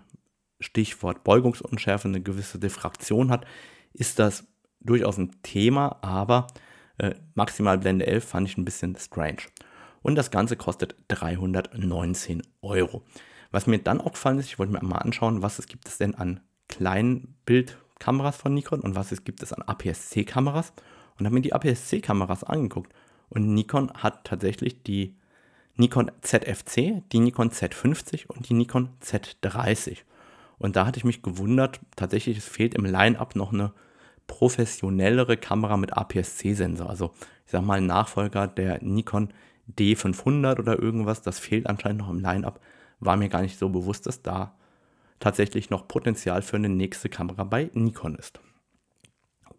Stichwort 0.58 1.22
Beugungsunschärfe, 1.22 2.08
eine 2.08 2.22
gewisse 2.22 2.58
Diffraktion 2.58 3.30
hat, 3.30 3.46
ist 3.92 4.18
das 4.18 4.44
durchaus 4.80 5.18
ein 5.18 5.36
Thema, 5.42 5.98
aber 6.02 6.46
äh, 6.96 7.14
maximal 7.34 7.76
Blende 7.78 8.06
11 8.06 8.24
fand 8.24 8.48
ich 8.48 8.56
ein 8.56 8.64
bisschen 8.64 8.96
strange. 8.96 9.42
Und 10.00 10.14
das 10.14 10.30
Ganze 10.30 10.56
kostet 10.56 10.96
319 11.08 12.42
Euro. 12.62 13.02
Was 13.50 13.66
mir 13.66 13.80
dann 13.80 14.00
auch 14.00 14.12
gefallen 14.12 14.38
ist, 14.38 14.46
ich 14.46 14.58
wollte 14.58 14.72
mir 14.72 14.82
mal 14.82 14.98
anschauen, 14.98 15.42
was 15.42 15.58
es 15.58 15.66
gibt 15.66 15.88
es 15.88 15.98
denn 15.98 16.14
an 16.14 16.40
Kleinbildkameras 16.68 18.36
von 18.36 18.54
Nikon 18.54 18.80
und 18.80 18.94
was 18.94 19.12
es 19.12 19.24
gibt 19.24 19.42
es 19.42 19.52
an 19.52 19.62
APS-C-Kameras 19.62 20.72
und 21.18 21.26
habe 21.26 21.34
mir 21.34 21.42
die 21.42 21.52
APS-C-Kameras 21.52 22.44
angeguckt. 22.44 22.94
Und 23.30 23.54
Nikon 23.54 23.90
hat 23.94 24.24
tatsächlich 24.24 24.82
die 24.82 25.14
Nikon 25.76 26.10
ZFC, 26.20 27.02
die 27.10 27.20
Nikon 27.20 27.50
Z50 27.50 28.26
und 28.26 28.48
die 28.48 28.54
Nikon 28.54 28.90
Z30. 29.02 29.98
Und 30.58 30.76
da 30.76 30.84
hatte 30.84 30.98
ich 30.98 31.04
mich 31.04 31.22
gewundert, 31.22 31.80
tatsächlich, 31.96 32.36
es 32.36 32.46
fehlt 32.46 32.74
im 32.74 32.84
Line-Up 32.84 33.34
noch 33.34 33.52
eine 33.52 33.72
professionellere 34.26 35.38
Kamera 35.38 35.76
mit 35.76 35.96
APS-C-Sensor. 35.96 36.90
Also 36.90 37.12
ich 37.46 37.52
sag 37.52 37.62
mal, 37.62 37.80
Nachfolger 37.80 38.46
der 38.46 38.82
Nikon 38.82 39.32
D500 39.78 40.58
oder 40.58 40.78
irgendwas, 40.78 41.22
das 41.22 41.38
fehlt 41.38 41.66
anscheinend 41.66 42.02
noch 42.02 42.10
im 42.10 42.20
Line-Up 42.20 42.60
war 43.00 43.16
mir 43.16 43.28
gar 43.28 43.42
nicht 43.42 43.58
so 43.58 43.68
bewusst, 43.68 44.06
dass 44.06 44.22
da 44.22 44.54
tatsächlich 45.18 45.70
noch 45.70 45.88
Potenzial 45.88 46.42
für 46.42 46.56
eine 46.56 46.68
nächste 46.68 47.08
Kamera 47.08 47.44
bei 47.44 47.70
Nikon 47.72 48.14
ist. 48.14 48.40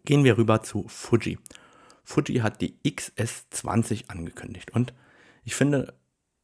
Gehen 0.04 0.24
wir 0.24 0.38
rüber 0.38 0.62
zu 0.62 0.86
Fuji. 0.88 1.38
Fuji 2.04 2.38
hat 2.38 2.60
die 2.60 2.76
XS20 2.84 4.08
angekündigt 4.08 4.72
und 4.74 4.92
ich 5.44 5.54
finde 5.54 5.94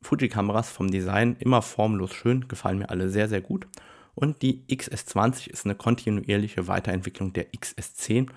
Fuji-Kameras 0.02 0.70
vom 0.70 0.90
Design 0.90 1.36
immer 1.38 1.62
formlos 1.62 2.12
schön, 2.12 2.48
gefallen 2.48 2.78
mir 2.78 2.90
alle 2.90 3.08
sehr, 3.08 3.28
sehr 3.28 3.40
gut. 3.40 3.66
Und 4.14 4.42
die 4.42 4.64
XS20 4.68 5.48
ist 5.48 5.64
eine 5.64 5.74
kontinuierliche 5.74 6.66
Weiterentwicklung 6.66 7.32
der 7.32 7.52
XS10 7.52 8.28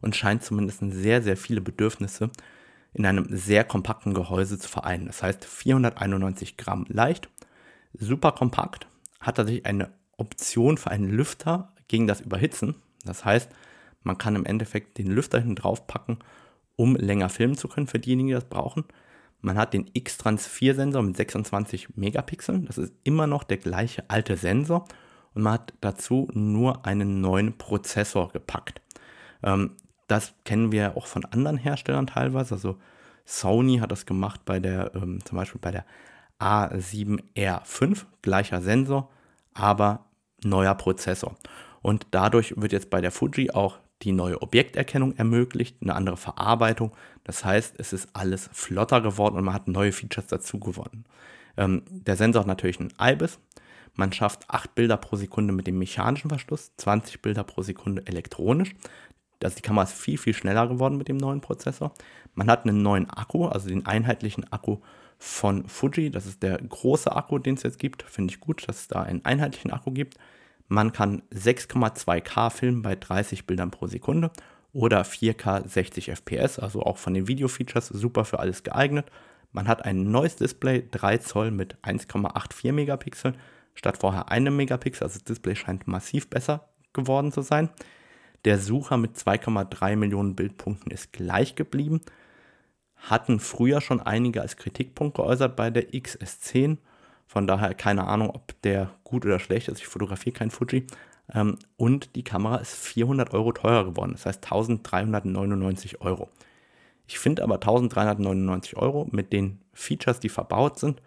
und 0.00 0.16
scheint 0.16 0.42
zumindest 0.42 0.80
sehr, 0.90 1.22
sehr 1.22 1.36
viele 1.36 1.60
Bedürfnisse 1.60 2.30
in 2.92 3.06
einem 3.06 3.26
sehr 3.30 3.64
kompakten 3.64 4.14
Gehäuse 4.14 4.58
zu 4.58 4.68
vereinen. 4.68 5.06
Das 5.06 5.22
heißt 5.22 5.44
491 5.44 6.56
Gramm 6.56 6.84
leicht 6.88 7.28
super 7.92 8.32
kompakt, 8.32 8.86
hat 9.20 9.36
tatsächlich 9.36 9.66
eine 9.66 9.92
Option 10.16 10.76
für 10.76 10.90
einen 10.90 11.08
Lüfter 11.08 11.72
gegen 11.88 12.06
das 12.06 12.20
Überhitzen. 12.20 12.76
Das 13.04 13.24
heißt, 13.24 13.50
man 14.02 14.18
kann 14.18 14.36
im 14.36 14.46
Endeffekt 14.46 14.98
den 14.98 15.08
Lüfter 15.08 15.38
hinten 15.38 15.56
drauf 15.56 15.86
packen, 15.86 16.18
um 16.80 16.96
länger 16.96 17.28
filmen 17.28 17.58
zu 17.58 17.68
können 17.68 17.86
für 17.86 17.98
diejenigen, 17.98 18.28
die 18.28 18.34
das 18.34 18.46
brauchen. 18.46 18.84
Man 19.42 19.58
hat 19.58 19.74
den 19.74 19.90
X-Trans 19.92 20.46
4 20.46 20.74
Sensor 20.74 21.02
mit 21.02 21.14
26 21.14 21.94
Megapixeln. 21.96 22.64
Das 22.64 22.78
ist 22.78 22.94
immer 23.04 23.26
noch 23.26 23.44
der 23.44 23.58
gleiche 23.58 24.08
alte 24.08 24.38
Sensor. 24.38 24.86
Und 25.34 25.42
man 25.42 25.52
hat 25.52 25.74
dazu 25.82 26.30
nur 26.32 26.86
einen 26.86 27.20
neuen 27.20 27.58
Prozessor 27.58 28.32
gepackt. 28.32 28.80
Ähm, 29.42 29.72
das 30.06 30.32
kennen 30.46 30.72
wir 30.72 30.96
auch 30.96 31.06
von 31.06 31.26
anderen 31.26 31.58
Herstellern 31.58 32.06
teilweise. 32.06 32.54
Also 32.54 32.78
Sony 33.26 33.76
hat 33.76 33.92
das 33.92 34.06
gemacht 34.06 34.46
bei 34.46 34.58
der, 34.58 34.94
ähm, 34.94 35.22
zum 35.22 35.36
Beispiel 35.36 35.60
bei 35.60 35.72
der 35.72 35.84
A7R5, 36.38 38.06
gleicher 38.22 38.62
Sensor, 38.62 39.10
aber 39.52 40.06
neuer 40.42 40.74
Prozessor. 40.76 41.36
Und 41.82 42.06
dadurch 42.12 42.54
wird 42.56 42.72
jetzt 42.72 42.88
bei 42.88 43.02
der 43.02 43.12
Fuji 43.12 43.50
auch 43.50 43.80
die 44.02 44.12
neue 44.12 44.40
Objekterkennung 44.40 45.16
ermöglicht, 45.16 45.76
eine 45.82 45.94
andere 45.94 46.16
Verarbeitung. 46.16 46.92
Das 47.24 47.44
heißt, 47.44 47.74
es 47.78 47.92
ist 47.92 48.08
alles 48.14 48.48
flotter 48.52 49.00
geworden 49.00 49.36
und 49.36 49.44
man 49.44 49.54
hat 49.54 49.68
neue 49.68 49.92
Features 49.92 50.26
dazu 50.26 50.58
gewonnen. 50.58 51.04
Ähm, 51.56 51.82
der 51.88 52.16
Sensor 52.16 52.40
hat 52.40 52.46
natürlich 52.46 52.80
einen 52.80 52.92
IBIS. 53.00 53.38
Man 53.94 54.12
schafft 54.12 54.48
8 54.48 54.74
Bilder 54.74 54.96
pro 54.96 55.16
Sekunde 55.16 55.52
mit 55.52 55.66
dem 55.66 55.78
mechanischen 55.78 56.30
Verschluss, 56.30 56.72
20 56.76 57.20
Bilder 57.20 57.44
pro 57.44 57.62
Sekunde 57.62 58.06
elektronisch. 58.06 58.74
Also 59.42 59.56
die 59.56 59.62
Kamera 59.62 59.84
ist 59.84 59.94
viel, 59.94 60.18
viel 60.18 60.34
schneller 60.34 60.66
geworden 60.68 60.96
mit 60.96 61.08
dem 61.08 61.16
neuen 61.16 61.40
Prozessor. 61.40 61.92
Man 62.34 62.50
hat 62.50 62.66
einen 62.66 62.82
neuen 62.82 63.08
Akku, 63.10 63.46
also 63.46 63.68
den 63.68 63.86
einheitlichen 63.86 64.50
Akku 64.52 64.78
von 65.18 65.66
Fuji. 65.68 66.10
Das 66.10 66.26
ist 66.26 66.42
der 66.42 66.58
große 66.58 67.14
Akku, 67.14 67.38
den 67.38 67.54
es 67.54 67.62
jetzt 67.62 67.78
gibt. 67.78 68.02
Finde 68.02 68.32
ich 68.32 68.40
gut, 68.40 68.66
dass 68.68 68.80
es 68.80 68.88
da 68.88 69.02
einen 69.02 69.24
einheitlichen 69.24 69.70
Akku 69.70 69.90
gibt. 69.90 70.16
Man 70.70 70.92
kann 70.92 71.22
6,2K 71.34 72.48
filmen 72.50 72.80
bei 72.80 72.94
30 72.94 73.46
Bildern 73.46 73.70
pro 73.70 73.86
Sekunde 73.86 74.30
oder 74.72 75.02
4K 75.02 75.68
60 75.68 76.10
FPS, 76.10 76.58
also 76.58 76.82
auch 76.82 76.96
von 76.96 77.12
den 77.12 77.28
Video-Features 77.28 77.88
super 77.88 78.24
für 78.24 78.38
alles 78.38 78.62
geeignet. 78.62 79.10
Man 79.52 79.68
hat 79.68 79.84
ein 79.84 80.10
neues 80.10 80.36
Display, 80.36 80.86
3 80.90 81.18
Zoll 81.18 81.50
mit 81.50 81.76
1,84 81.82 82.72
Megapixeln 82.72 83.36
statt 83.74 83.98
vorher 83.98 84.30
einem 84.30 84.56
Megapixel. 84.56 85.04
Also 85.04 85.18
das 85.18 85.24
Display 85.24 85.56
scheint 85.56 85.86
massiv 85.86 86.30
besser 86.30 86.68
geworden 86.92 87.32
zu 87.32 87.42
sein. 87.42 87.70
Der 88.44 88.58
Sucher 88.58 88.96
mit 88.96 89.16
2,3 89.16 89.96
Millionen 89.96 90.34
Bildpunkten 90.34 90.90
ist 90.90 91.12
gleich 91.12 91.56
geblieben 91.56 92.00
hatten 93.00 93.40
früher 93.40 93.80
schon 93.80 94.00
einige 94.00 94.42
als 94.42 94.56
Kritikpunkt 94.56 95.16
geäußert 95.16 95.56
bei 95.56 95.70
der 95.70 95.90
XS10. 95.90 96.78
Von 97.30 97.46
daher 97.46 97.74
keine 97.74 98.08
Ahnung, 98.08 98.30
ob 98.30 98.60
der 98.62 98.90
gut 99.04 99.24
oder 99.24 99.38
schlecht 99.38 99.68
ist. 99.68 99.78
Ich 99.78 99.86
fotografiere 99.86 100.34
kein 100.34 100.50
Fuji. 100.50 100.88
Ähm, 101.32 101.60
und 101.76 102.16
die 102.16 102.24
Kamera 102.24 102.56
ist 102.56 102.74
400 102.74 103.32
Euro 103.34 103.52
teurer 103.52 103.84
geworden. 103.84 104.10
Das 104.14 104.26
heißt 104.26 104.42
1399 104.42 106.00
Euro. 106.00 106.28
Ich 107.06 107.20
finde 107.20 107.44
aber 107.44 107.54
1399 107.54 108.76
Euro 108.76 109.06
mit 109.12 109.32
den 109.32 109.60
Features, 109.72 110.18
die 110.18 110.28
verbaut 110.28 110.80
sind, 110.80 111.02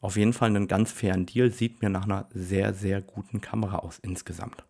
auf 0.00 0.16
jeden 0.16 0.32
Fall 0.32 0.50
einen 0.50 0.68
ganz 0.68 0.92
fairen 0.92 1.26
Deal. 1.26 1.50
Sieht 1.50 1.82
mir 1.82 1.90
nach 1.90 2.04
einer 2.04 2.28
sehr, 2.30 2.72
sehr 2.72 3.02
guten 3.02 3.40
Kamera 3.40 3.80
aus 3.80 3.98
insgesamt. 3.98 4.64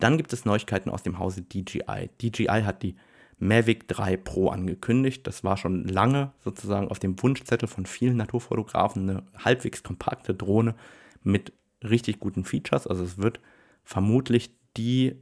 Dann 0.00 0.16
gibt 0.16 0.32
es 0.32 0.44
Neuigkeiten 0.44 0.90
aus 0.90 1.04
dem 1.04 1.20
Hause 1.20 1.42
DJI. 1.42 2.10
DJI 2.20 2.62
hat 2.64 2.82
die 2.82 2.96
Mavic 3.42 3.88
3 3.88 4.16
Pro 4.18 4.50
angekündigt. 4.50 5.26
Das 5.26 5.42
war 5.42 5.56
schon 5.56 5.84
lange 5.84 6.32
sozusagen 6.44 6.88
auf 6.88 7.00
dem 7.00 7.20
Wunschzettel 7.20 7.68
von 7.68 7.86
vielen 7.86 8.16
Naturfotografen 8.16 9.10
eine 9.10 9.24
halbwegs 9.36 9.82
kompakte 9.82 10.32
Drohne 10.32 10.76
mit 11.24 11.52
richtig 11.82 12.20
guten 12.20 12.44
Features. 12.44 12.86
Also 12.86 13.02
es 13.02 13.18
wird 13.18 13.40
vermutlich 13.82 14.54
die 14.76 15.16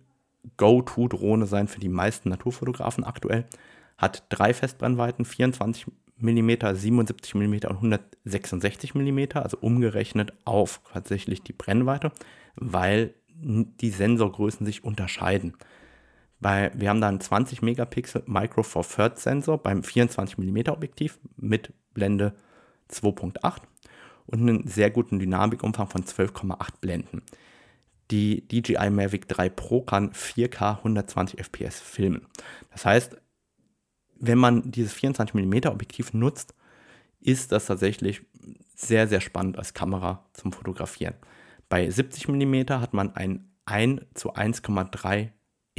Go-To-Drohne 0.58 1.46
sein 1.46 1.66
für 1.66 1.80
die 1.80 1.88
meisten 1.88 2.28
Naturfotografen 2.28 3.04
aktuell. 3.04 3.46
Hat 3.96 4.24
drei 4.28 4.52
Festbrennweiten, 4.52 5.24
24 5.24 5.86
mm, 6.18 6.50
77 6.74 7.34
mm 7.34 7.54
und 7.68 7.76
166 7.76 8.94
mm, 8.94 9.20
also 9.34 9.56
umgerechnet 9.62 10.34
auf 10.44 10.82
tatsächlich 10.92 11.42
die 11.42 11.54
Brennweite, 11.54 12.12
weil 12.54 13.14
die 13.34 13.90
Sensorgrößen 13.90 14.66
sich 14.66 14.84
unterscheiden. 14.84 15.54
Bei, 16.40 16.70
wir 16.74 16.88
haben 16.88 17.00
da 17.00 17.08
einen 17.08 17.20
20 17.20 17.60
Megapixel 17.62 18.22
Micro 18.26 18.62
Four 18.62 18.86
Thirds 18.86 19.22
Sensor 19.22 19.58
beim 19.58 19.82
24 19.82 20.38
mm 20.38 20.70
Objektiv 20.70 21.18
mit 21.36 21.72
Blende 21.92 22.34
2.8 22.90 23.62
und 24.26 24.40
einen 24.40 24.66
sehr 24.66 24.90
guten 24.90 25.18
Dynamikumfang 25.18 25.88
von 25.88 26.04
12,8 26.04 26.80
Blenden. 26.80 27.22
Die 28.10 28.46
DJI 28.48 28.90
Mavic 28.90 29.28
3 29.28 29.50
Pro 29.50 29.82
kann 29.82 30.12
4K 30.12 30.78
120 30.78 31.44
fps 31.44 31.80
filmen. 31.80 32.26
Das 32.72 32.84
heißt, 32.84 33.16
wenn 34.18 34.38
man 34.38 34.70
dieses 34.70 34.92
24 34.94 35.34
mm 35.34 35.68
Objektiv 35.68 36.12
nutzt, 36.12 36.54
ist 37.20 37.52
das 37.52 37.66
tatsächlich 37.66 38.22
sehr, 38.74 39.06
sehr 39.08 39.20
spannend 39.20 39.58
als 39.58 39.74
Kamera 39.74 40.24
zum 40.32 40.52
Fotografieren. 40.52 41.14
Bei 41.68 41.88
70 41.88 42.28
mm 42.28 42.70
hat 42.70 42.94
man 42.94 43.14
einen 43.14 43.52
1 43.66 44.02
zu 44.14 44.34
1,3 44.34 45.30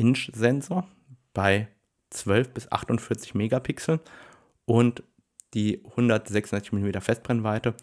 Inch 0.01 0.31
Sensor 0.33 0.87
bei 1.33 1.67
12 2.09 2.53
bis 2.53 2.71
48 2.71 3.35
Megapixel 3.35 3.99
und 4.65 5.03
die 5.53 5.83
166 5.85 6.71
mm 6.71 6.99
Festbrennweite 6.99 7.75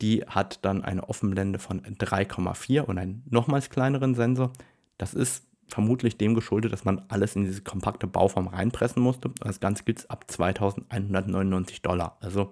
die 0.00 0.24
hat 0.26 0.64
dann 0.64 0.84
eine 0.84 1.08
Offenblende 1.08 1.58
von 1.58 1.82
3,4 1.82 2.82
und 2.82 2.98
einen 2.98 3.22
nochmals 3.30 3.70
kleineren 3.70 4.14
Sensor. 4.14 4.52
Das 4.98 5.14
ist 5.14 5.46
vermutlich 5.68 6.16
dem 6.16 6.34
geschuldet, 6.34 6.72
dass 6.72 6.84
man 6.84 7.04
alles 7.08 7.34
in 7.34 7.44
diese 7.44 7.62
kompakte 7.62 8.06
Bauform 8.06 8.46
reinpressen 8.46 9.02
musste. 9.02 9.30
Das 9.40 9.60
Ganze 9.60 9.84
gilt 9.84 10.00
es 10.00 10.10
ab 10.10 10.24
2199 10.30 11.82
Dollar. 11.82 12.18
Also 12.20 12.48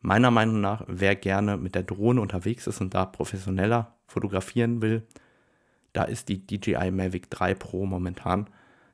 meiner 0.00 0.30
Meinung 0.30 0.60
nach, 0.60 0.84
wer 0.86 1.16
gerne 1.16 1.56
mit 1.56 1.74
der 1.74 1.82
Drohne 1.82 2.20
unterwegs 2.20 2.66
ist 2.66 2.80
und 2.80 2.94
da 2.94 3.04
professioneller 3.04 3.96
fotografieren 4.06 4.80
will, 4.82 5.02
da 5.96 6.04
ist 6.04 6.28
die 6.28 6.46
DJI 6.46 6.90
Mavic 6.90 7.30
3 7.30 7.54
Pro 7.54 7.86
momentan 7.86 8.50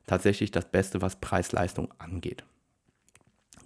tatsächlich 0.07 0.51
das 0.51 0.71
Beste, 0.71 1.01
was 1.01 1.17
Preis-Leistung 1.17 1.93
angeht. 1.97 2.45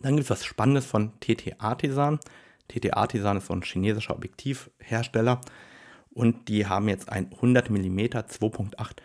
Dann 0.01 0.15
gibt 0.15 0.23
es 0.23 0.31
was 0.31 0.43
Spannendes 0.43 0.87
von 0.87 1.19
TT 1.19 1.59
Artisan. 1.59 2.19
TT 2.67 2.95
Artisan 2.95 3.37
ist 3.37 3.45
so 3.45 3.53
ein 3.53 3.61
chinesischer 3.61 4.15
Objektivhersteller 4.15 5.41
und 6.09 6.49
die 6.49 6.65
haben 6.65 6.89
jetzt 6.89 7.09
ein 7.09 7.31
100 7.31 7.69
mm 7.69 7.99
2.8 7.99 8.95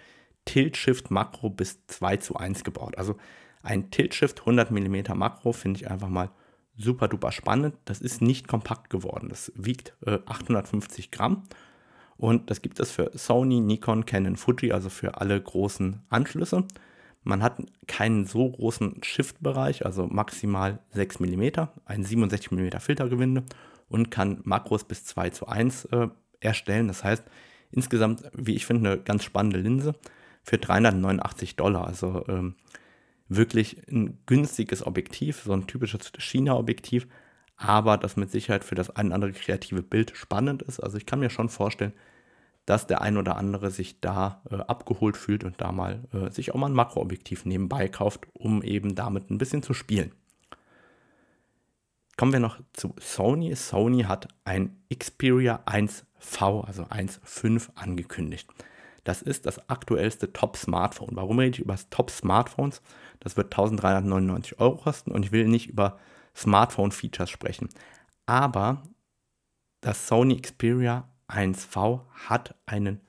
Tilt-Shift 0.47 1.11
Makro 1.11 1.51
bis 1.51 1.87
2 1.89 2.17
zu 2.17 2.37
1 2.37 2.65
gebaut. 2.65 2.97
Also 2.97 3.17
ein 3.63 3.91
Tilt-Shift 3.91 4.41
100 4.41 4.71
mm 4.71 5.15
Makro 5.15 5.53
finde 5.53 5.79
ich 5.81 5.91
einfach 5.91 6.09
mal 6.09 6.31
super 6.75 7.07
duper 7.07 7.33
spannend. 7.33 7.77
Das 7.85 8.01
ist 8.01 8.23
nicht 8.23 8.49
kompakt 8.49 8.89
geworden. 8.89 9.29
Das 9.29 9.53
wiegt 9.55 9.95
äh, 10.07 10.21
850 10.25 11.11
Gramm 11.11 11.45
und 12.17 12.51
das 12.51 12.63
gibt 12.63 12.81
es 12.81 12.91
für 12.91 13.11
Sony, 13.15 13.61
Nikon, 13.61 14.07
Canon, 14.07 14.37
Fuji, 14.37 14.73
also 14.73 14.89
für 14.89 15.21
alle 15.21 15.41
großen 15.41 16.01
Anschlüsse. 16.09 16.65
Man 17.25 17.43
hat 17.43 17.63
keinen 17.87 18.27
so 18.27 18.51
großen 18.51 19.03
Shift-Bereich, 19.03 19.87
also 19.87 20.07
maximal 20.07 20.81
6 20.91 21.21
mm, 21.21 21.43
ein 21.85 22.05
67 22.05 22.51
mm 22.51 22.79
Filtergewinde 22.81 23.45
und 23.89 24.11
kann 24.11 24.41
Makros 24.45 24.85
bis 24.85 25.05
2 25.05 25.31
zu 25.31 25.47
1 25.47 25.85
äh, 25.87 26.09
erstellen. 26.41 26.89
Das 26.89 27.05
heißt, 27.05 27.23
insgesamt, 27.71 28.25
wie 28.35 28.55
ich 28.55 28.67
finde, 28.67 28.91
eine 28.91 29.01
ganz 29.01 29.25
spannende 29.25 29.59
Linse 29.59 29.95
für 30.43 30.59
389 30.59 31.57
Dollar. 31.57 31.87
Also 31.87 32.25
ähm, 32.29 32.57
wirklich 33.29 33.89
ein 33.89 34.19
günstiges 34.27 34.85
Objektiv, 34.85 35.43
so 35.45 35.53
ein 35.53 35.67
typisches 35.67 36.13
China-Objektiv, 36.19 37.07
aber 37.63 37.97
das 37.97 38.17
mit 38.17 38.31
Sicherheit 38.31 38.65
für 38.65 38.75
das 38.75 38.91
ein 38.91 39.07
oder 39.07 39.15
andere 39.15 39.33
kreative 39.33 39.83
Bild 39.83 40.17
spannend 40.17 40.63
ist. 40.63 40.81
Also 40.81 40.97
ich 40.97 41.07
kann 41.07 41.21
mir 41.21 41.31
schon 41.31 41.49
vorstellen, 41.49 41.93
dass 42.67 42.87
der 42.87 43.03
ein 43.03 43.17
oder 43.17 43.37
andere 43.37 43.71
sich 43.71 44.01
da 44.01 44.43
äh, 44.51 44.57
abgeholt 44.57 45.17
fühlt 45.17 45.45
und 45.45 45.61
da 45.61 45.71
mal 45.73 46.01
äh, 46.13 46.31
sich 46.31 46.53
auch 46.53 46.59
mal 46.59 46.67
ein 46.67 46.75
Makroobjektiv 46.75 47.45
nebenbei 47.45 47.89
kauft, 47.89 48.27
um 48.35 48.63
eben 48.63 48.95
damit 48.95 49.31
ein 49.31 49.39
bisschen 49.39 49.63
zu 49.63 49.75
spielen. 49.75 50.13
Kommen 52.17 52.33
wir 52.33 52.41
noch 52.41 52.61
zu 52.73 52.95
Sony. 53.01 53.55
Sony 53.55 54.03
hat 54.03 54.29
ein 54.45 54.77
Xperia 54.93 55.61
1V, 55.67 56.65
also 56.65 56.85
1.5 56.85 57.71
angekündigt. 57.75 58.49
Das 59.05 59.23
ist 59.23 59.47
das 59.47 59.69
aktuellste 59.69 60.33
Top-Smartphone. 60.33 61.17
Warum 61.17 61.39
rede 61.39 61.57
ich 61.57 61.61
über 61.61 61.77
Top-Smartphones? 61.91 62.83
Das 63.21 63.37
wird 63.37 63.47
1399 63.47 64.61
Euro 64.61 64.77
kosten 64.77 65.11
und 65.11 65.25
ich 65.25 65.33
will 65.33 65.49
nicht 65.49 65.69
über 65.69 65.99
Smartphone-Features 66.35 67.31
sprechen. 67.31 67.69
Aber 68.27 68.83
das 69.81 70.07
Sony 70.07 70.41
Xperia 70.41 71.09
1V 71.29 72.01
hat 72.29 72.55
einen 72.67 73.01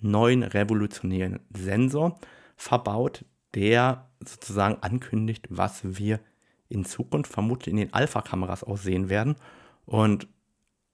neuen 0.00 0.42
revolutionären 0.42 1.40
Sensor 1.54 2.18
verbaut, 2.56 3.24
der 3.54 4.08
sozusagen 4.24 4.82
ankündigt, 4.82 5.46
was 5.50 5.80
wir 5.98 6.20
in 6.68 6.84
Zukunft 6.84 7.32
vermutlich 7.32 7.72
in 7.72 7.76
den 7.76 7.94
Alpha-Kameras 7.94 8.64
auch 8.64 8.76
sehen 8.76 9.08
werden. 9.08 9.36
Und 9.84 10.26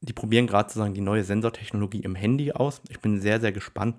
die 0.00 0.12
probieren 0.12 0.46
gerade 0.46 0.68
sozusagen 0.68 0.94
die 0.94 1.00
neue 1.00 1.24
Sensortechnologie 1.24 2.00
im 2.00 2.14
Handy 2.14 2.52
aus. 2.52 2.82
Ich 2.88 3.00
bin 3.00 3.20
sehr, 3.20 3.40
sehr 3.40 3.52
gespannt, 3.52 3.96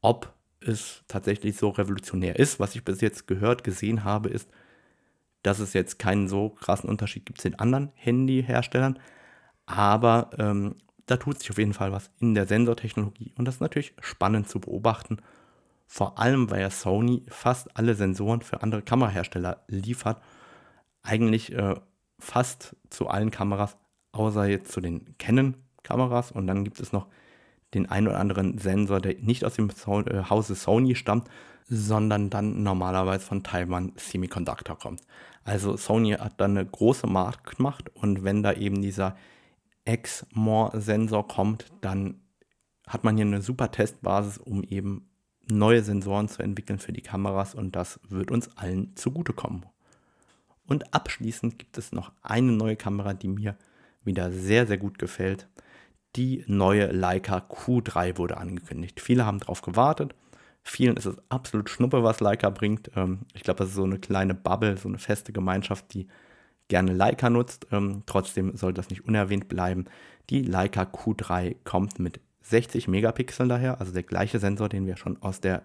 ob 0.00 0.32
es 0.60 1.02
tatsächlich 1.06 1.56
so 1.56 1.68
revolutionär 1.68 2.38
ist. 2.38 2.58
Was 2.58 2.74
ich 2.74 2.84
bis 2.84 3.00
jetzt 3.00 3.26
gehört, 3.26 3.64
gesehen 3.64 4.04
habe, 4.04 4.30
ist, 4.30 4.48
dass 5.44 5.60
es 5.60 5.74
jetzt 5.74 5.98
keinen 5.98 6.26
so 6.26 6.48
krassen 6.48 6.88
Unterschied 6.88 7.26
gibt 7.26 7.40
zu 7.40 7.50
den 7.50 7.60
anderen 7.60 7.92
Handyherstellern. 7.94 8.98
Aber 9.66 10.30
ähm, 10.38 10.76
da 11.06 11.16
tut 11.16 11.38
sich 11.38 11.50
auf 11.50 11.58
jeden 11.58 11.74
Fall 11.74 11.92
was 11.92 12.10
in 12.18 12.34
der 12.34 12.46
Sensortechnologie 12.46 13.32
und 13.36 13.44
das 13.46 13.56
ist 13.56 13.60
natürlich 13.60 13.94
spannend 14.00 14.48
zu 14.48 14.58
beobachten. 14.58 15.18
Vor 15.86 16.18
allem, 16.18 16.50
weil 16.50 16.62
ja 16.62 16.70
Sony 16.70 17.22
fast 17.28 17.76
alle 17.76 17.94
Sensoren 17.94 18.40
für 18.40 18.62
andere 18.62 18.82
Kamerahersteller 18.82 19.62
liefert. 19.68 20.20
Eigentlich 21.02 21.52
äh, 21.52 21.74
fast 22.18 22.74
zu 22.88 23.08
allen 23.08 23.30
Kameras, 23.30 23.76
außer 24.12 24.46
jetzt 24.46 24.72
zu 24.72 24.80
den 24.80 25.16
Canon-Kameras. 25.18 26.32
Und 26.32 26.46
dann 26.46 26.64
gibt 26.64 26.80
es 26.80 26.92
noch 26.92 27.06
den 27.74 27.90
einen 27.90 28.08
oder 28.08 28.18
anderen 28.18 28.56
Sensor, 28.56 29.00
der 29.00 29.16
nicht 29.20 29.44
aus 29.44 29.54
dem 29.54 29.68
so 29.70 30.00
äh, 30.00 30.24
Hause 30.30 30.54
Sony 30.54 30.94
stammt, 30.94 31.28
sondern 31.66 32.30
dann 32.30 32.62
normalerweise 32.62 33.24
von 33.24 33.42
Taiwan 33.42 33.92
Semiconductor 33.96 34.78
kommt. 34.78 35.00
Also 35.44 35.76
Sony 35.76 36.12
hat 36.12 36.40
dann 36.40 36.56
eine 36.56 36.66
große 36.66 37.06
Marktmacht 37.06 37.94
und 37.96 38.24
wenn 38.24 38.42
da 38.42 38.52
eben 38.52 38.82
dieser 38.82 39.16
X-More-Sensor 39.84 41.28
kommt, 41.28 41.66
dann 41.80 42.20
hat 42.86 43.04
man 43.04 43.16
hier 43.16 43.26
eine 43.26 43.42
super 43.42 43.70
Testbasis, 43.70 44.38
um 44.38 44.62
eben 44.62 45.08
neue 45.46 45.82
Sensoren 45.82 46.28
zu 46.28 46.42
entwickeln 46.42 46.78
für 46.78 46.92
die 46.92 47.02
Kameras 47.02 47.54
und 47.54 47.76
das 47.76 48.00
wird 48.08 48.30
uns 48.30 48.56
allen 48.56 48.96
zugutekommen. 48.96 49.66
Und 50.66 50.94
abschließend 50.94 51.58
gibt 51.58 51.76
es 51.76 51.92
noch 51.92 52.12
eine 52.22 52.52
neue 52.52 52.76
Kamera, 52.76 53.12
die 53.12 53.28
mir 53.28 53.56
wieder 54.02 54.32
sehr, 54.32 54.66
sehr 54.66 54.78
gut 54.78 54.98
gefällt. 54.98 55.48
Die 56.16 56.44
neue 56.46 56.86
Leica 56.86 57.38
Q3 57.38 58.16
wurde 58.16 58.36
angekündigt. 58.36 59.00
Viele 59.00 59.26
haben 59.26 59.40
darauf 59.40 59.62
gewartet. 59.62 60.14
Vielen 60.64 60.96
ist 60.96 61.04
es 61.04 61.16
absolut 61.28 61.68
Schnuppe, 61.68 62.02
was 62.02 62.20
Leica 62.20 62.48
bringt. 62.50 62.90
Ähm, 62.96 63.20
ich 63.34 63.42
glaube, 63.42 63.58
das 63.58 63.68
ist 63.68 63.74
so 63.74 63.84
eine 63.84 63.98
kleine 63.98 64.34
Bubble, 64.34 64.76
so 64.78 64.88
eine 64.88 64.98
feste 64.98 65.32
Gemeinschaft, 65.32 65.92
die 65.92 66.08
gerne 66.68 66.94
Leica 66.94 67.28
nutzt. 67.28 67.66
Ähm, 67.70 68.02
trotzdem 68.06 68.56
soll 68.56 68.72
das 68.72 68.88
nicht 68.88 69.04
unerwähnt 69.06 69.48
bleiben. 69.48 69.84
Die 70.30 70.42
Leica 70.42 70.82
Q3 70.82 71.56
kommt 71.64 71.98
mit 71.98 72.20
60 72.40 72.88
Megapixeln 72.88 73.48
daher, 73.48 73.80
also 73.80 73.92
der 73.92 74.02
gleiche 74.02 74.38
Sensor, 74.38 74.68
den 74.68 74.86
wir 74.86 74.96
schon 74.96 75.20
aus 75.22 75.40
der 75.40 75.64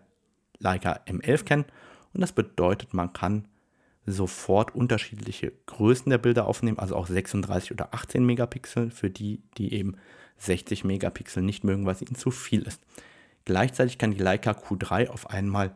Leica 0.60 1.00
M11 1.08 1.44
kennen. 1.44 1.66
Und 2.14 2.22
das 2.22 2.34
bedeutet, 2.34 2.94
man 2.94 3.14
kann 3.14 3.48
sofort 4.06 4.76
unterschiedliche 4.76 5.54
Größen 5.66 6.10
der 6.10 6.18
Bilder 6.18 6.48
aufnehmen, 6.48 6.80
also 6.80 6.96
auch 6.96 7.08
36 7.08 7.72
oder 7.72 7.94
18 7.94 8.26
Megapixel 8.26 8.92
für 8.92 9.10
die, 9.10 9.44
die 9.58 9.74
eben 9.74 9.96
60 10.38 10.84
Megapixel 10.84 11.44
nicht 11.44 11.64
mögen, 11.64 11.86
was 11.86 12.02
ihnen 12.02 12.16
zu 12.16 12.32
viel 12.32 12.64
ist. 12.64 12.82
Gleichzeitig 13.50 13.98
kann 13.98 14.12
die 14.12 14.22
Leica 14.22 14.52
Q3 14.52 15.10
auf 15.10 15.32
einmal 15.32 15.74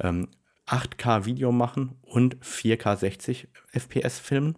ähm, 0.00 0.28
8K 0.66 1.26
Video 1.26 1.52
machen 1.52 1.98
und 2.00 2.38
4K 2.38 2.96
60 2.96 3.48
FPS 3.70 4.18
filmen. 4.18 4.56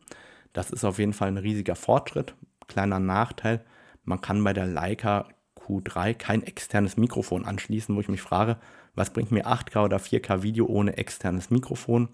Das 0.52 0.70
ist 0.70 0.84
auf 0.84 1.00
jeden 1.00 1.14
Fall 1.14 1.26
ein 1.26 1.36
riesiger 1.36 1.74
Fortschritt. 1.74 2.36
Kleiner 2.68 3.00
Nachteil, 3.00 3.64
man 4.04 4.20
kann 4.20 4.44
bei 4.44 4.52
der 4.52 4.66
Leica 4.66 5.26
Q3 5.66 6.14
kein 6.14 6.44
externes 6.44 6.96
Mikrofon 6.96 7.44
anschließen, 7.44 7.96
wo 7.96 8.00
ich 8.00 8.08
mich 8.08 8.22
frage, 8.22 8.58
was 8.94 9.12
bringt 9.12 9.32
mir 9.32 9.48
8K 9.48 9.86
oder 9.86 9.96
4K 9.96 10.44
Video 10.44 10.66
ohne 10.66 10.96
externes 10.96 11.50
Mikrofon? 11.50 12.08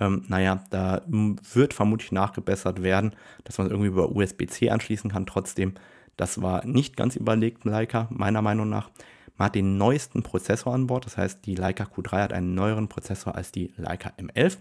Ähm, 0.00 0.24
naja, 0.26 0.64
da 0.70 1.02
wird 1.06 1.72
vermutlich 1.72 2.10
nachgebessert 2.10 2.82
werden, 2.82 3.14
dass 3.44 3.58
man 3.58 3.68
es 3.68 3.70
irgendwie 3.70 3.90
über 3.90 4.10
USB-C 4.10 4.70
anschließen 4.70 5.12
kann. 5.12 5.24
Trotzdem, 5.24 5.74
das 6.16 6.42
war 6.42 6.66
nicht 6.66 6.96
ganz 6.96 7.14
überlegt, 7.14 7.64
Leica, 7.64 8.08
meiner 8.10 8.42
Meinung 8.42 8.68
nach. 8.68 8.90
Man 9.36 9.46
hat 9.46 9.54
den 9.54 9.76
neuesten 9.78 10.22
Prozessor 10.22 10.74
an 10.74 10.86
Bord, 10.86 11.06
das 11.06 11.16
heißt, 11.16 11.44
die 11.44 11.54
Leica 11.56 11.84
Q3 11.84 12.22
hat 12.22 12.32
einen 12.32 12.54
neueren 12.54 12.88
Prozessor 12.88 13.34
als 13.34 13.50
die 13.50 13.72
Leica 13.76 14.12
M11 14.18 14.58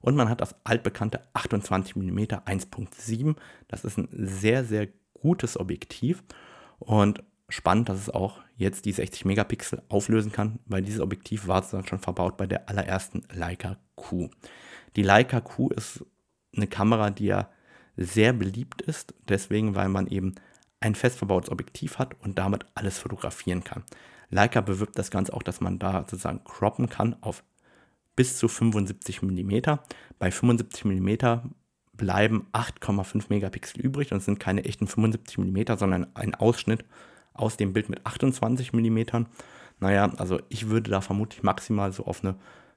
und 0.00 0.16
man 0.16 0.28
hat 0.28 0.40
das 0.40 0.54
altbekannte 0.64 1.20
28 1.34 1.96
mm 1.96 2.18
1.7. 2.18 3.36
Das 3.68 3.84
ist 3.84 3.98
ein 3.98 4.08
sehr, 4.12 4.64
sehr 4.64 4.88
gutes 5.14 5.58
Objektiv 5.58 6.22
und 6.78 7.22
spannend, 7.48 7.88
dass 7.88 7.98
es 7.98 8.10
auch 8.10 8.40
jetzt 8.56 8.84
die 8.84 8.92
60 8.92 9.24
Megapixel 9.24 9.82
auflösen 9.88 10.32
kann, 10.32 10.58
weil 10.66 10.82
dieses 10.82 11.00
Objektiv 11.00 11.46
war 11.46 11.62
schon 11.62 11.98
verbaut 11.98 12.36
bei 12.36 12.46
der 12.46 12.68
allerersten 12.68 13.22
Leica 13.32 13.76
Q. 13.94 14.30
Die 14.96 15.02
Leica 15.02 15.40
Q 15.40 15.70
ist 15.70 16.04
eine 16.56 16.66
Kamera, 16.66 17.10
die 17.10 17.26
ja 17.26 17.48
sehr 17.96 18.32
beliebt 18.32 18.82
ist, 18.82 19.14
deswegen, 19.28 19.74
weil 19.74 19.88
man 19.88 20.06
eben 20.06 20.34
ein 20.80 20.94
fest 20.94 21.18
verbautes 21.18 21.50
Objektiv 21.50 21.98
hat 21.98 22.20
und 22.20 22.38
damit 22.38 22.66
alles 22.74 22.98
fotografieren 22.98 23.64
kann. 23.64 23.84
Leica 24.34 24.60
bewirbt 24.60 24.98
das 24.98 25.12
Ganze 25.12 25.32
auch, 25.32 25.44
dass 25.44 25.60
man 25.60 25.78
da 25.78 26.00
sozusagen 26.00 26.42
croppen 26.42 26.88
kann 26.88 27.14
auf 27.20 27.44
bis 28.16 28.36
zu 28.36 28.48
75 28.48 29.22
mm. 29.22 29.60
Bei 30.18 30.32
75 30.32 30.84
mm 30.84 31.50
bleiben 31.92 32.48
8,5 32.52 33.26
Megapixel 33.28 33.80
übrig 33.80 34.12
und 34.12 34.20
sind 34.20 34.40
keine 34.40 34.64
echten 34.64 34.88
75 34.88 35.38
mm, 35.38 35.76
sondern 35.76 36.08
ein 36.16 36.34
Ausschnitt 36.34 36.84
aus 37.32 37.56
dem 37.56 37.72
Bild 37.72 37.88
mit 37.88 38.04
28 38.04 38.72
mm. 38.72 39.26
Naja, 39.78 40.12
also 40.16 40.40
ich 40.48 40.68
würde 40.68 40.90
da 40.90 41.00
vermutlich 41.00 41.44
maximal 41.44 41.92
so 41.92 42.04
auf 42.04 42.24
eine 42.24 42.34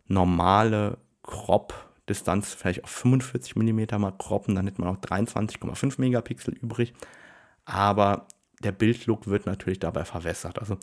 normale 0.08 1.00
Crop-Distanz, 1.24 2.54
vielleicht 2.54 2.84
auf 2.84 2.92
45 2.92 3.56
mm 3.56 4.00
mal 4.00 4.14
croppen, 4.16 4.54
dann 4.54 4.68
hätte 4.68 4.80
man 4.82 4.96
auch 4.96 5.02
23,5 5.02 6.00
Megapixel 6.00 6.54
übrig. 6.54 6.94
Aber 7.66 8.28
der 8.62 8.74
Bildlook 8.74 9.26
wird 9.26 9.48
natürlich 9.48 9.80
dabei 9.80 10.06
verwässert. 10.06 10.60
Also 10.60 10.78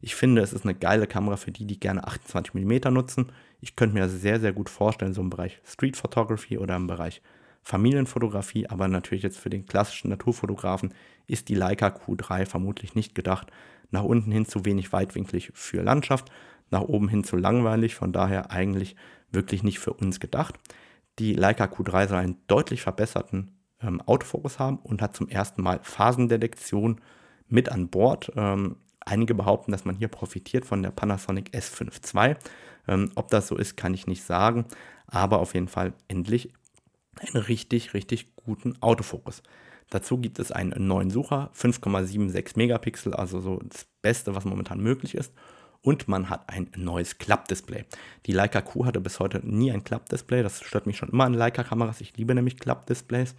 ich 0.00 0.14
finde, 0.14 0.42
es 0.42 0.52
ist 0.52 0.64
eine 0.64 0.74
geile 0.74 1.06
Kamera 1.06 1.36
für 1.36 1.50
die, 1.50 1.66
die 1.66 1.80
gerne 1.80 2.06
28 2.06 2.54
mm 2.54 2.92
nutzen. 2.92 3.32
Ich 3.60 3.74
könnte 3.74 3.94
mir 3.94 4.08
sehr, 4.08 4.38
sehr 4.38 4.52
gut 4.52 4.70
vorstellen, 4.70 5.14
so 5.14 5.20
im 5.20 5.30
Bereich 5.30 5.60
Street 5.64 5.96
Photography 5.96 6.58
oder 6.58 6.76
im 6.76 6.86
Bereich 6.86 7.20
Familienfotografie, 7.62 8.68
aber 8.68 8.88
natürlich 8.88 9.24
jetzt 9.24 9.38
für 9.38 9.50
den 9.50 9.66
klassischen 9.66 10.10
Naturfotografen 10.10 10.94
ist 11.26 11.48
die 11.48 11.54
Leica 11.54 11.88
Q3 11.88 12.46
vermutlich 12.46 12.94
nicht 12.94 13.14
gedacht. 13.14 13.50
Nach 13.90 14.04
unten 14.04 14.30
hin 14.30 14.46
zu 14.46 14.64
wenig 14.64 14.92
weitwinklig 14.92 15.50
für 15.54 15.82
Landschaft, 15.82 16.30
nach 16.70 16.82
oben 16.82 17.08
hin 17.08 17.24
zu 17.24 17.36
langweilig, 17.36 17.94
von 17.94 18.12
daher 18.12 18.50
eigentlich 18.50 18.96
wirklich 19.32 19.62
nicht 19.62 19.80
für 19.80 19.92
uns 19.92 20.20
gedacht. 20.20 20.54
Die 21.18 21.34
Leica 21.34 21.64
Q3 21.64 22.08
soll 22.08 22.18
einen 22.18 22.36
deutlich 22.46 22.82
verbesserten 22.82 23.50
ähm, 23.82 24.00
Autofokus 24.02 24.58
haben 24.58 24.78
und 24.78 25.02
hat 25.02 25.16
zum 25.16 25.28
ersten 25.28 25.62
Mal 25.62 25.80
Phasendetektion 25.82 27.00
mit 27.48 27.70
an 27.70 27.88
Bord. 27.88 28.32
Ähm, 28.36 28.76
einige 29.08 29.34
behaupten, 29.34 29.72
dass 29.72 29.84
man 29.84 29.96
hier 29.96 30.08
profitiert 30.08 30.64
von 30.64 30.82
der 30.82 30.90
Panasonic 30.90 31.50
S5 31.54 32.14
II. 32.14 32.36
Ähm, 32.86 33.10
ob 33.14 33.28
das 33.28 33.48
so 33.48 33.56
ist, 33.56 33.76
kann 33.76 33.94
ich 33.94 34.06
nicht 34.06 34.22
sagen, 34.22 34.64
aber 35.06 35.40
auf 35.40 35.54
jeden 35.54 35.68
Fall 35.68 35.92
endlich 36.08 36.52
einen 37.20 37.42
richtig, 37.42 37.94
richtig 37.94 38.34
guten 38.36 38.80
Autofokus. 38.80 39.42
Dazu 39.90 40.18
gibt 40.18 40.38
es 40.38 40.52
einen 40.52 40.86
neuen 40.86 41.10
Sucher, 41.10 41.50
5,76 41.56 42.52
Megapixel, 42.56 43.14
also 43.14 43.40
so 43.40 43.60
das 43.64 43.86
Beste, 44.02 44.34
was 44.34 44.44
momentan 44.44 44.80
möglich 44.80 45.14
ist. 45.14 45.32
Und 45.80 46.08
man 46.08 46.28
hat 46.28 46.48
ein 46.48 46.70
neues 46.76 47.18
Klappdisplay. 47.18 47.84
Die 48.26 48.32
Leica 48.32 48.60
Q 48.60 48.84
hatte 48.84 49.00
bis 49.00 49.20
heute 49.20 49.40
nie 49.46 49.70
ein 49.72 49.84
Klappdisplay. 49.84 50.42
Das 50.42 50.60
stört 50.62 50.86
mich 50.86 50.98
schon 50.98 51.08
immer 51.10 51.24
an 51.24 51.34
Leica-Kameras. 51.34 52.00
Ich 52.00 52.16
liebe 52.16 52.34
nämlich 52.34 52.58
Klappdisplays. 52.58 53.34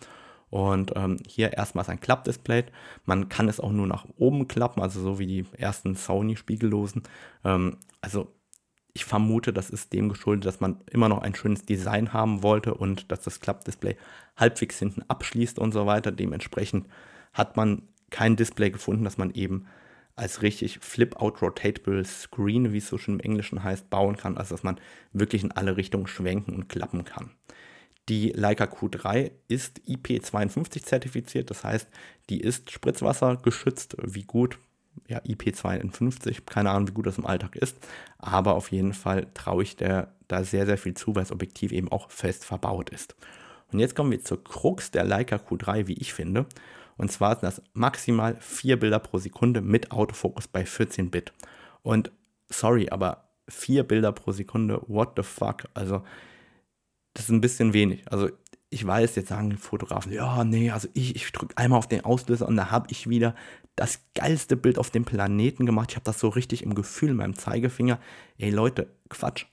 Und 0.49 0.93
ähm, 0.95 1.17
hier 1.27 1.53
erstmals 1.53 1.89
ein 1.89 1.99
Klappdisplay. 1.99 2.65
Man 3.05 3.29
kann 3.29 3.49
es 3.49 3.59
auch 3.59 3.71
nur 3.71 3.87
nach 3.87 4.05
oben 4.17 4.47
klappen, 4.47 4.81
also 4.81 5.01
so 5.01 5.19
wie 5.19 5.27
die 5.27 5.45
ersten 5.57 5.95
Sony-Spiegellosen. 5.95 7.03
Ähm, 7.43 7.77
also 8.01 8.33
ich 8.93 9.05
vermute, 9.05 9.53
das 9.53 9.69
ist 9.69 9.93
dem 9.93 10.09
geschuldet, 10.09 10.45
dass 10.45 10.59
man 10.59 10.81
immer 10.91 11.09
noch 11.09 11.21
ein 11.21 11.35
schönes 11.35 11.65
Design 11.65 12.13
haben 12.13 12.43
wollte 12.43 12.73
und 12.73 13.11
dass 13.11 13.21
das 13.21 13.39
Klappdisplay 13.39 13.95
halbwegs 14.35 14.79
hinten 14.79 15.03
abschließt 15.07 15.59
und 15.59 15.71
so 15.71 15.85
weiter. 15.85 16.11
Dementsprechend 16.11 16.87
hat 17.33 17.55
man 17.55 17.83
kein 18.09 18.35
Display 18.35 18.71
gefunden, 18.71 19.03
das 19.03 19.17
man 19.17 19.31
eben 19.31 19.67
als 20.15 20.41
richtig 20.41 20.79
Flip-out 20.79 21.41
Rotatable 21.41 22.03
Screen, 22.03 22.73
wie 22.73 22.79
es 22.79 22.89
so 22.89 22.97
schon 22.97 23.15
im 23.15 23.19
Englischen 23.21 23.63
heißt, 23.63 23.89
bauen 23.89 24.17
kann, 24.17 24.37
also 24.37 24.55
dass 24.55 24.63
man 24.63 24.79
wirklich 25.13 25.43
in 25.43 25.53
alle 25.53 25.77
Richtungen 25.77 26.07
schwenken 26.07 26.55
und 26.55 26.67
klappen 26.67 27.05
kann. 27.05 27.31
Die 28.09 28.29
Leica 28.29 28.65
Q3 28.65 29.31
ist 29.47 29.81
IP52 29.87 30.83
zertifiziert, 30.83 31.49
das 31.51 31.63
heißt, 31.63 31.87
die 32.29 32.41
ist 32.41 32.71
spritzwassergeschützt. 32.71 33.97
Wie 34.01 34.23
gut 34.23 34.59
ja, 35.07 35.19
IP52, 35.19 36.41
keine 36.45 36.71
Ahnung, 36.71 36.87
wie 36.87 36.93
gut 36.93 37.05
das 37.05 37.17
im 37.17 37.25
Alltag 37.25 37.55
ist, 37.55 37.77
aber 38.17 38.55
auf 38.55 38.71
jeden 38.71 38.93
Fall 38.93 39.27
traue 39.33 39.63
ich 39.63 39.75
der 39.75 40.13
da 40.27 40.43
sehr, 40.43 40.65
sehr 40.65 40.77
viel 40.77 40.93
zu, 40.93 41.15
weil 41.15 41.23
das 41.23 41.31
Objektiv 41.31 41.71
eben 41.71 41.91
auch 41.91 42.09
fest 42.11 42.45
verbaut 42.45 42.89
ist. 42.89 43.15
Und 43.71 43.79
jetzt 43.79 43.95
kommen 43.95 44.11
wir 44.11 44.23
zur 44.23 44.43
Krux 44.43 44.91
der 44.91 45.03
Leica 45.03 45.37
Q3, 45.37 45.87
wie 45.87 45.93
ich 45.93 46.13
finde. 46.13 46.45
Und 46.97 47.11
zwar 47.11 47.35
sind 47.35 47.43
das 47.43 47.61
maximal 47.73 48.35
vier 48.39 48.79
Bilder 48.79 48.99
pro 48.99 49.19
Sekunde 49.19 49.61
mit 49.61 49.91
Autofokus 49.91 50.47
bei 50.47 50.65
14 50.65 51.11
Bit. 51.11 51.33
Und 51.81 52.11
sorry, 52.49 52.89
aber 52.89 53.29
vier 53.47 53.83
Bilder 53.83 54.11
pro 54.11 54.31
Sekunde, 54.31 54.81
what 54.87 55.13
the 55.15 55.23
fuck? 55.23 55.63
Also, 55.73 56.03
das 57.13 57.25
ist 57.25 57.31
ein 57.31 57.41
bisschen 57.41 57.73
wenig. 57.73 58.03
Also, 58.11 58.29
ich 58.69 58.85
weiß, 58.85 59.15
jetzt 59.15 59.29
sagen 59.29 59.49
die 59.49 59.57
Fotografen, 59.57 60.11
ja, 60.11 60.43
nee, 60.43 60.69
also 60.69 60.87
ich, 60.93 61.15
ich 61.15 61.31
drücke 61.31 61.57
einmal 61.57 61.79
auf 61.79 61.87
den 61.87 62.05
Auslöser 62.05 62.47
und 62.47 62.55
da 62.55 62.69
habe 62.69 62.87
ich 62.91 63.09
wieder 63.09 63.35
das 63.75 64.01
geilste 64.13 64.55
Bild 64.55 64.77
auf 64.77 64.91
dem 64.91 65.05
Planeten 65.05 65.65
gemacht. 65.65 65.91
Ich 65.91 65.95
habe 65.95 66.03
das 66.03 66.19
so 66.19 66.29
richtig 66.29 66.63
im 66.63 66.75
Gefühl 66.75 67.09
in 67.09 67.15
meinem 67.15 67.35
Zeigefinger. 67.35 67.99
Ey 68.37 68.51
Leute, 68.51 68.93
Quatsch. 69.09 69.45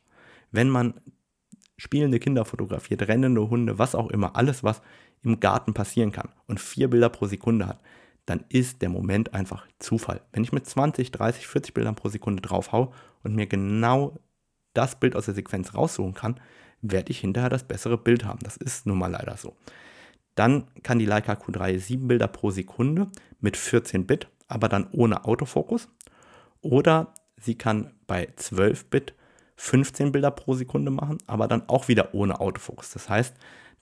Wenn 0.51 0.69
man 0.69 0.95
spielende 1.79 2.19
Kinder 2.19 2.45
fotografiert, 2.45 3.09
rennende 3.09 3.49
Hunde, 3.49 3.79
was 3.79 3.95
auch 3.95 4.11
immer, 4.11 4.37
alles, 4.37 4.65
was 4.65 4.83
im 5.23 5.41
Garten 5.41 5.75
passieren 5.75 6.13
kann 6.13 6.29
und 6.47 6.61
vier 6.61 6.91
Bilder 6.91 7.09
pro 7.09 7.27
Sekunde 7.27 7.67
hat, 7.67 7.81
dann 8.27 8.45
ist 8.49 8.83
der 8.83 8.89
Moment 8.89 9.35
einfach 9.35 9.67
Zufall. 9.79 10.21
Wenn 10.33 10.43
ich 10.43 10.53
mit 10.53 10.67
20, 10.67 11.11
30, 11.11 11.47
40 11.47 11.75
Bildern 11.75 11.95
pro 11.95 12.09
Sekunde 12.09 12.43
draufhau 12.43 12.93
und 13.23 13.35
mir 13.35 13.47
genau 13.47 14.19
das 14.75 14.99
Bild 14.99 15.17
aus 15.17 15.27
der 15.27 15.35
Sequenz 15.35 15.75
raussuchen 15.75 16.15
kann, 16.15 16.41
werde 16.91 17.11
ich 17.11 17.21
hinterher 17.21 17.51
das 17.51 17.65
bessere 17.65 17.99
Bild 17.99 18.25
haben. 18.25 18.41
Das 18.43 18.57
ist 18.57 18.87
nun 18.87 18.99
mal 18.99 19.11
leider 19.11 19.37
so. 19.37 19.57
Dann 20.35 20.65
kann 20.83 20.99
die 20.99 21.07
Leica 21.07 21.33
Q3 21.33 21.79
7 21.79 22.09
Bilder 22.09 22.29
pro 22.29 22.51
Sekunde 22.51 23.09
mit 23.41 23.57
14 23.57 24.07
Bit, 24.07 24.29
aber 24.49 24.69
dann 24.69 24.89
ohne 24.93 25.25
Autofokus. 25.25 25.89
Oder 26.61 27.15
sie 27.41 27.57
kann 27.57 27.93
bei 28.07 28.29
12 28.37 28.87
Bit 28.87 29.15
15 29.57 30.13
Bilder 30.13 30.31
pro 30.31 30.55
Sekunde 30.55 30.91
machen, 30.91 31.19
aber 31.27 31.49
dann 31.49 31.69
auch 31.69 31.89
wieder 31.89 32.15
ohne 32.15 32.41
Autofokus. 32.41 32.91
Das 32.91 33.09
heißt, 33.09 33.35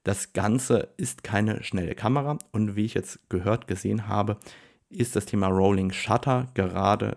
das 0.04 0.32
Ganze 0.32 0.88
ist 0.96 1.24
keine 1.24 1.64
schnelle 1.64 1.94
Kamera 1.94 2.38
und 2.52 2.76
wie 2.76 2.84
ich 2.84 2.94
jetzt 2.94 3.28
gehört, 3.30 3.66
gesehen 3.66 4.06
habe, 4.06 4.36
ist 4.90 5.16
das 5.16 5.26
Thema 5.26 5.48
Rolling 5.48 5.92
Shutter 5.92 6.46
gerade 6.54 7.16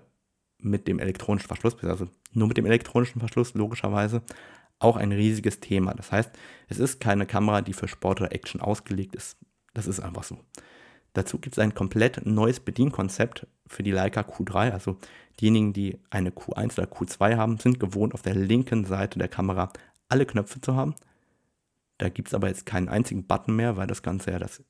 mit 0.59 0.87
dem 0.87 0.99
elektronischen 0.99 1.47
Verschluss, 1.47 1.75
also 1.83 2.07
nur 2.33 2.47
mit 2.47 2.57
dem 2.57 2.65
elektronischen 2.65 3.19
Verschluss 3.19 3.53
logischerweise, 3.53 4.21
auch 4.79 4.95
ein 4.95 5.11
riesiges 5.11 5.59
Thema. 5.59 5.93
Das 5.93 6.11
heißt, 6.11 6.31
es 6.67 6.79
ist 6.79 6.99
keine 6.99 7.25
Kamera, 7.25 7.61
die 7.61 7.73
für 7.73 7.87
Sport 7.87 8.21
oder 8.21 8.31
Action 8.33 8.61
ausgelegt 8.61 9.15
ist. 9.15 9.37
Das 9.73 9.87
ist 9.87 9.99
einfach 9.99 10.23
so. 10.23 10.39
Dazu 11.13 11.39
gibt 11.39 11.55
es 11.55 11.59
ein 11.59 11.73
komplett 11.73 12.25
neues 12.25 12.59
Bedienkonzept 12.59 13.47
für 13.65 13.83
die 13.83 13.91
Leica 13.91 14.21
Q3. 14.21 14.71
Also 14.71 14.97
diejenigen, 15.39 15.73
die 15.73 15.97
eine 16.09 16.29
Q1 16.29 16.77
oder 16.77 16.87
Q2 16.87 17.37
haben, 17.37 17.57
sind 17.57 17.79
gewohnt, 17.79 18.13
auf 18.13 18.21
der 18.21 18.35
linken 18.35 18.85
Seite 18.85 19.17
der 19.17 19.27
Kamera 19.27 19.71
alle 20.09 20.25
Knöpfe 20.25 20.61
zu 20.61 20.75
haben. 20.75 20.95
Da 21.97 22.09
gibt 22.09 22.27
es 22.27 22.33
aber 22.33 22.47
jetzt 22.47 22.65
keinen 22.65 22.89
einzigen 22.89 23.25
Button 23.25 23.55
mehr, 23.55 23.77
weil 23.77 23.87
das 23.87 24.03
Ganze 24.03 24.31
ja 24.31 24.39
das 24.39 24.63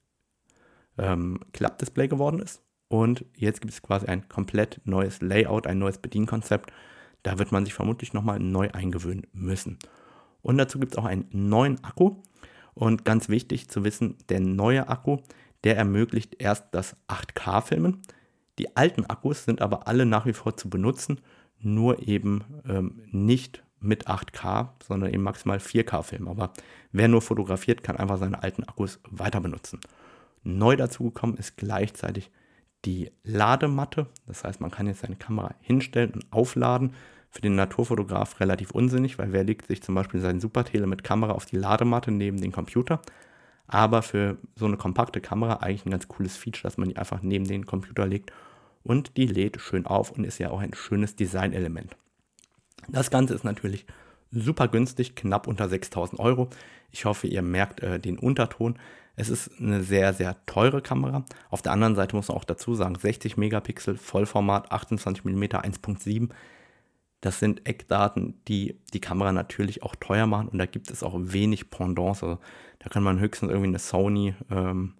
ähm, 0.97 1.39
Klappdisplay 1.51 2.07
geworden 2.07 2.39
ist. 2.39 2.61
Und 2.87 3.25
jetzt 3.35 3.59
gibt 3.59 3.73
es 3.73 3.81
quasi 3.81 4.05
ein 4.07 4.29
komplett 4.29 4.79
neues 4.85 5.21
Layout, 5.21 5.67
ein 5.67 5.79
neues 5.79 5.97
Bedienkonzept. 5.97 6.71
Da 7.27 7.37
wird 7.37 7.51
man 7.51 7.65
sich 7.65 7.73
vermutlich 7.73 8.13
nochmal 8.13 8.39
neu 8.39 8.69
eingewöhnen 8.71 9.27
müssen. 9.33 9.77
Und 10.41 10.57
dazu 10.57 10.79
gibt 10.79 10.93
es 10.93 10.97
auch 10.97 11.03
einen 11.03 11.27
neuen 11.29 11.83
Akku. 11.83 12.15
Und 12.73 13.03
ganz 13.03 13.27
wichtig 13.27 13.67
zu 13.67 13.83
wissen, 13.83 14.15
der 14.29 14.39
neue 14.39 14.87
Akku, 14.87 15.17
der 15.65 15.75
ermöglicht 15.75 16.41
erst 16.41 16.67
das 16.71 16.95
8K-Filmen. 17.09 18.01
Die 18.59 18.77
alten 18.77 19.05
Akkus 19.07 19.43
sind 19.43 19.61
aber 19.61 19.89
alle 19.89 20.05
nach 20.05 20.25
wie 20.25 20.31
vor 20.31 20.55
zu 20.55 20.69
benutzen, 20.69 21.19
nur 21.59 22.07
eben 22.07 22.45
ähm, 22.65 23.01
nicht 23.11 23.61
mit 23.81 24.07
8K, 24.07 24.69
sondern 24.81 25.13
eben 25.13 25.23
maximal 25.23 25.57
4K-Filmen. 25.57 26.29
Aber 26.29 26.53
wer 26.93 27.09
nur 27.09 27.21
fotografiert, 27.21 27.83
kann 27.83 27.97
einfach 27.97 28.19
seine 28.19 28.41
alten 28.41 28.63
Akkus 28.63 29.01
weiter 29.11 29.41
benutzen. 29.41 29.81
Neu 30.43 30.77
dazugekommen 30.77 31.35
ist 31.35 31.57
gleichzeitig 31.57 32.31
die 32.85 33.11
Ladematte. 33.23 34.07
Das 34.27 34.45
heißt, 34.45 34.61
man 34.61 34.71
kann 34.71 34.87
jetzt 34.87 35.01
seine 35.01 35.17
Kamera 35.17 35.55
hinstellen 35.59 36.11
und 36.13 36.31
aufladen. 36.31 36.93
Für 37.29 37.41
den 37.41 37.55
Naturfotograf 37.55 38.39
relativ 38.39 38.71
unsinnig, 38.71 39.19
weil 39.19 39.33
wer 39.33 39.43
legt 39.43 39.67
sich 39.67 39.83
zum 39.83 39.95
Beispiel 39.95 40.19
seinen 40.19 40.39
Supertele 40.39 40.87
mit 40.87 41.03
Kamera 41.03 41.33
auf 41.33 41.45
die 41.45 41.57
Ladematte 41.57 42.11
neben 42.11 42.41
den 42.41 42.51
Computer. 42.51 43.01
Aber 43.67 44.01
für 44.01 44.37
so 44.55 44.65
eine 44.65 44.77
kompakte 44.77 45.19
Kamera 45.19 45.57
eigentlich 45.57 45.85
ein 45.85 45.91
ganz 45.91 46.07
cooles 46.07 46.37
Feature, 46.37 46.63
dass 46.63 46.77
man 46.77 46.89
die 46.89 46.97
einfach 46.97 47.21
neben 47.21 47.45
den 47.45 47.65
Computer 47.65 48.07
legt 48.07 48.31
und 48.83 49.17
die 49.17 49.27
lädt 49.27 49.59
schön 49.59 49.85
auf 49.85 50.11
und 50.11 50.23
ist 50.23 50.39
ja 50.39 50.49
auch 50.49 50.61
ein 50.61 50.73
schönes 50.73 51.15
Designelement. 51.15 51.97
Das 52.87 53.11
Ganze 53.11 53.33
ist 53.33 53.43
natürlich 53.43 53.85
super 54.31 54.67
günstig, 54.69 55.15
knapp 55.15 55.47
unter 55.47 55.67
6000 55.67 56.19
Euro. 56.19 56.49
Ich 56.91 57.05
hoffe, 57.05 57.27
ihr 57.27 57.41
merkt 57.41 57.81
äh, 57.81 57.99
den 57.99 58.17
Unterton. 58.17 58.79
Es 59.15 59.29
ist 59.29 59.51
eine 59.59 59.83
sehr, 59.83 60.13
sehr 60.13 60.37
teure 60.45 60.81
Kamera. 60.81 61.25
Auf 61.49 61.61
der 61.61 61.73
anderen 61.73 61.95
Seite 61.95 62.15
muss 62.15 62.29
man 62.29 62.37
auch 62.37 62.43
dazu 62.43 62.75
sagen, 62.75 62.95
60 62.95 63.35
Megapixel, 63.35 63.97
Vollformat, 63.97 64.71
28 64.71 65.25
mm 65.25 65.43
1.7. 65.43 66.29
Das 67.27 67.39
sind 67.39 67.67
Eckdaten, 67.67 68.35
die 68.47 68.79
die 68.93 69.01
Kamera 69.01 69.33
natürlich 69.33 69.83
auch 69.83 69.97
teuer 69.97 70.27
machen 70.27 70.47
und 70.47 70.59
da 70.59 70.65
gibt 70.65 70.89
es 70.89 71.03
auch 71.03 71.13
wenig 71.17 71.69
Pendants. 71.69 72.23
Also 72.23 72.39
da 72.79 72.87
kann 72.87 73.03
man 73.03 73.19
höchstens 73.19 73.49
irgendwie 73.49 73.67
eine 73.67 73.79
Sony 73.79 74.33
ähm, 74.49 74.93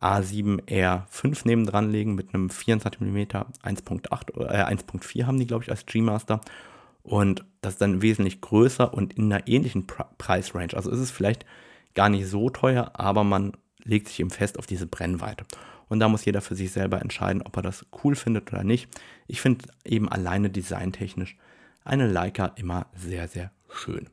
A7R5 0.00 1.40
nebendran 1.44 1.90
legen 1.90 2.14
mit 2.14 2.32
einem 2.32 2.50
24 2.50 3.00
mm 3.00 3.16
1.8, 3.16 4.40
äh, 4.48 4.76
1.4 4.76 5.26
haben 5.26 5.40
die, 5.40 5.46
glaube 5.48 5.64
ich, 5.64 5.70
als 5.72 5.84
G-Master. 5.84 6.40
Und 7.02 7.44
das 7.62 7.72
ist 7.72 7.82
dann 7.82 8.00
wesentlich 8.00 8.40
größer 8.40 8.94
und 8.94 9.14
in 9.14 9.32
einer 9.32 9.48
ähnlichen 9.48 9.88
Pre 9.88 10.06
Preisrange. 10.18 10.74
Also 10.74 10.88
ist 10.88 11.00
es 11.00 11.10
vielleicht 11.10 11.44
gar 11.94 12.08
nicht 12.08 12.28
so 12.28 12.48
teuer, 12.48 12.92
aber 12.94 13.24
man 13.24 13.54
legt 13.82 14.06
sich 14.06 14.20
eben 14.20 14.30
fest 14.30 14.56
auf 14.56 14.68
diese 14.68 14.86
Brennweite. 14.86 15.44
Und 15.88 15.98
da 15.98 16.08
muss 16.08 16.24
jeder 16.26 16.42
für 16.42 16.54
sich 16.54 16.70
selber 16.70 17.02
entscheiden, 17.02 17.42
ob 17.42 17.56
er 17.56 17.62
das 17.62 17.84
cool 18.04 18.14
findet 18.14 18.52
oder 18.52 18.62
nicht. 18.62 18.88
Ich 19.26 19.40
finde 19.40 19.64
eben 19.84 20.08
alleine 20.08 20.48
designtechnisch 20.48 21.36
eine 21.84 22.06
Leica 22.06 22.46
immer 22.56 22.86
sehr, 22.94 23.28
sehr 23.28 23.50
schön. 23.70 24.08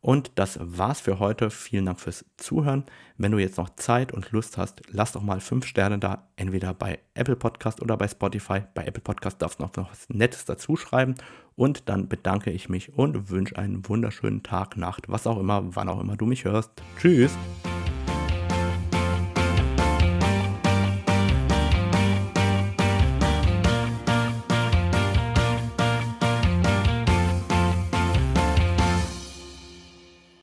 Und 0.00 0.30
das 0.36 0.58
war's 0.62 1.00
für 1.00 1.18
heute. 1.18 1.50
Vielen 1.50 1.86
Dank 1.86 1.98
fürs 2.00 2.24
Zuhören. 2.36 2.84
Wenn 3.18 3.32
du 3.32 3.38
jetzt 3.38 3.58
noch 3.58 3.70
Zeit 3.70 4.12
und 4.12 4.30
Lust 4.30 4.56
hast, 4.56 4.82
lass 4.88 5.10
doch 5.10 5.22
mal 5.22 5.40
fünf 5.40 5.66
Sterne 5.66 5.98
da, 5.98 6.28
entweder 6.36 6.74
bei 6.74 7.00
Apple 7.14 7.34
Podcast 7.34 7.82
oder 7.82 7.96
bei 7.96 8.06
Spotify. 8.06 8.60
Bei 8.74 8.84
Apple 8.84 9.02
Podcast 9.02 9.42
darfst 9.42 9.58
du 9.58 9.64
noch 9.64 9.90
was 9.90 10.08
Nettes 10.08 10.44
dazu 10.44 10.76
schreiben. 10.76 11.16
Und 11.56 11.88
dann 11.88 12.08
bedanke 12.08 12.52
ich 12.52 12.68
mich 12.68 12.92
und 12.96 13.30
wünsche 13.30 13.56
einen 13.56 13.88
wunderschönen 13.88 14.44
Tag, 14.44 14.76
Nacht, 14.76 15.08
was 15.08 15.26
auch 15.26 15.40
immer, 15.40 15.74
wann 15.74 15.88
auch 15.88 16.00
immer 16.00 16.16
du 16.16 16.26
mich 16.26 16.44
hörst. 16.44 16.70
Tschüss! 17.00 17.36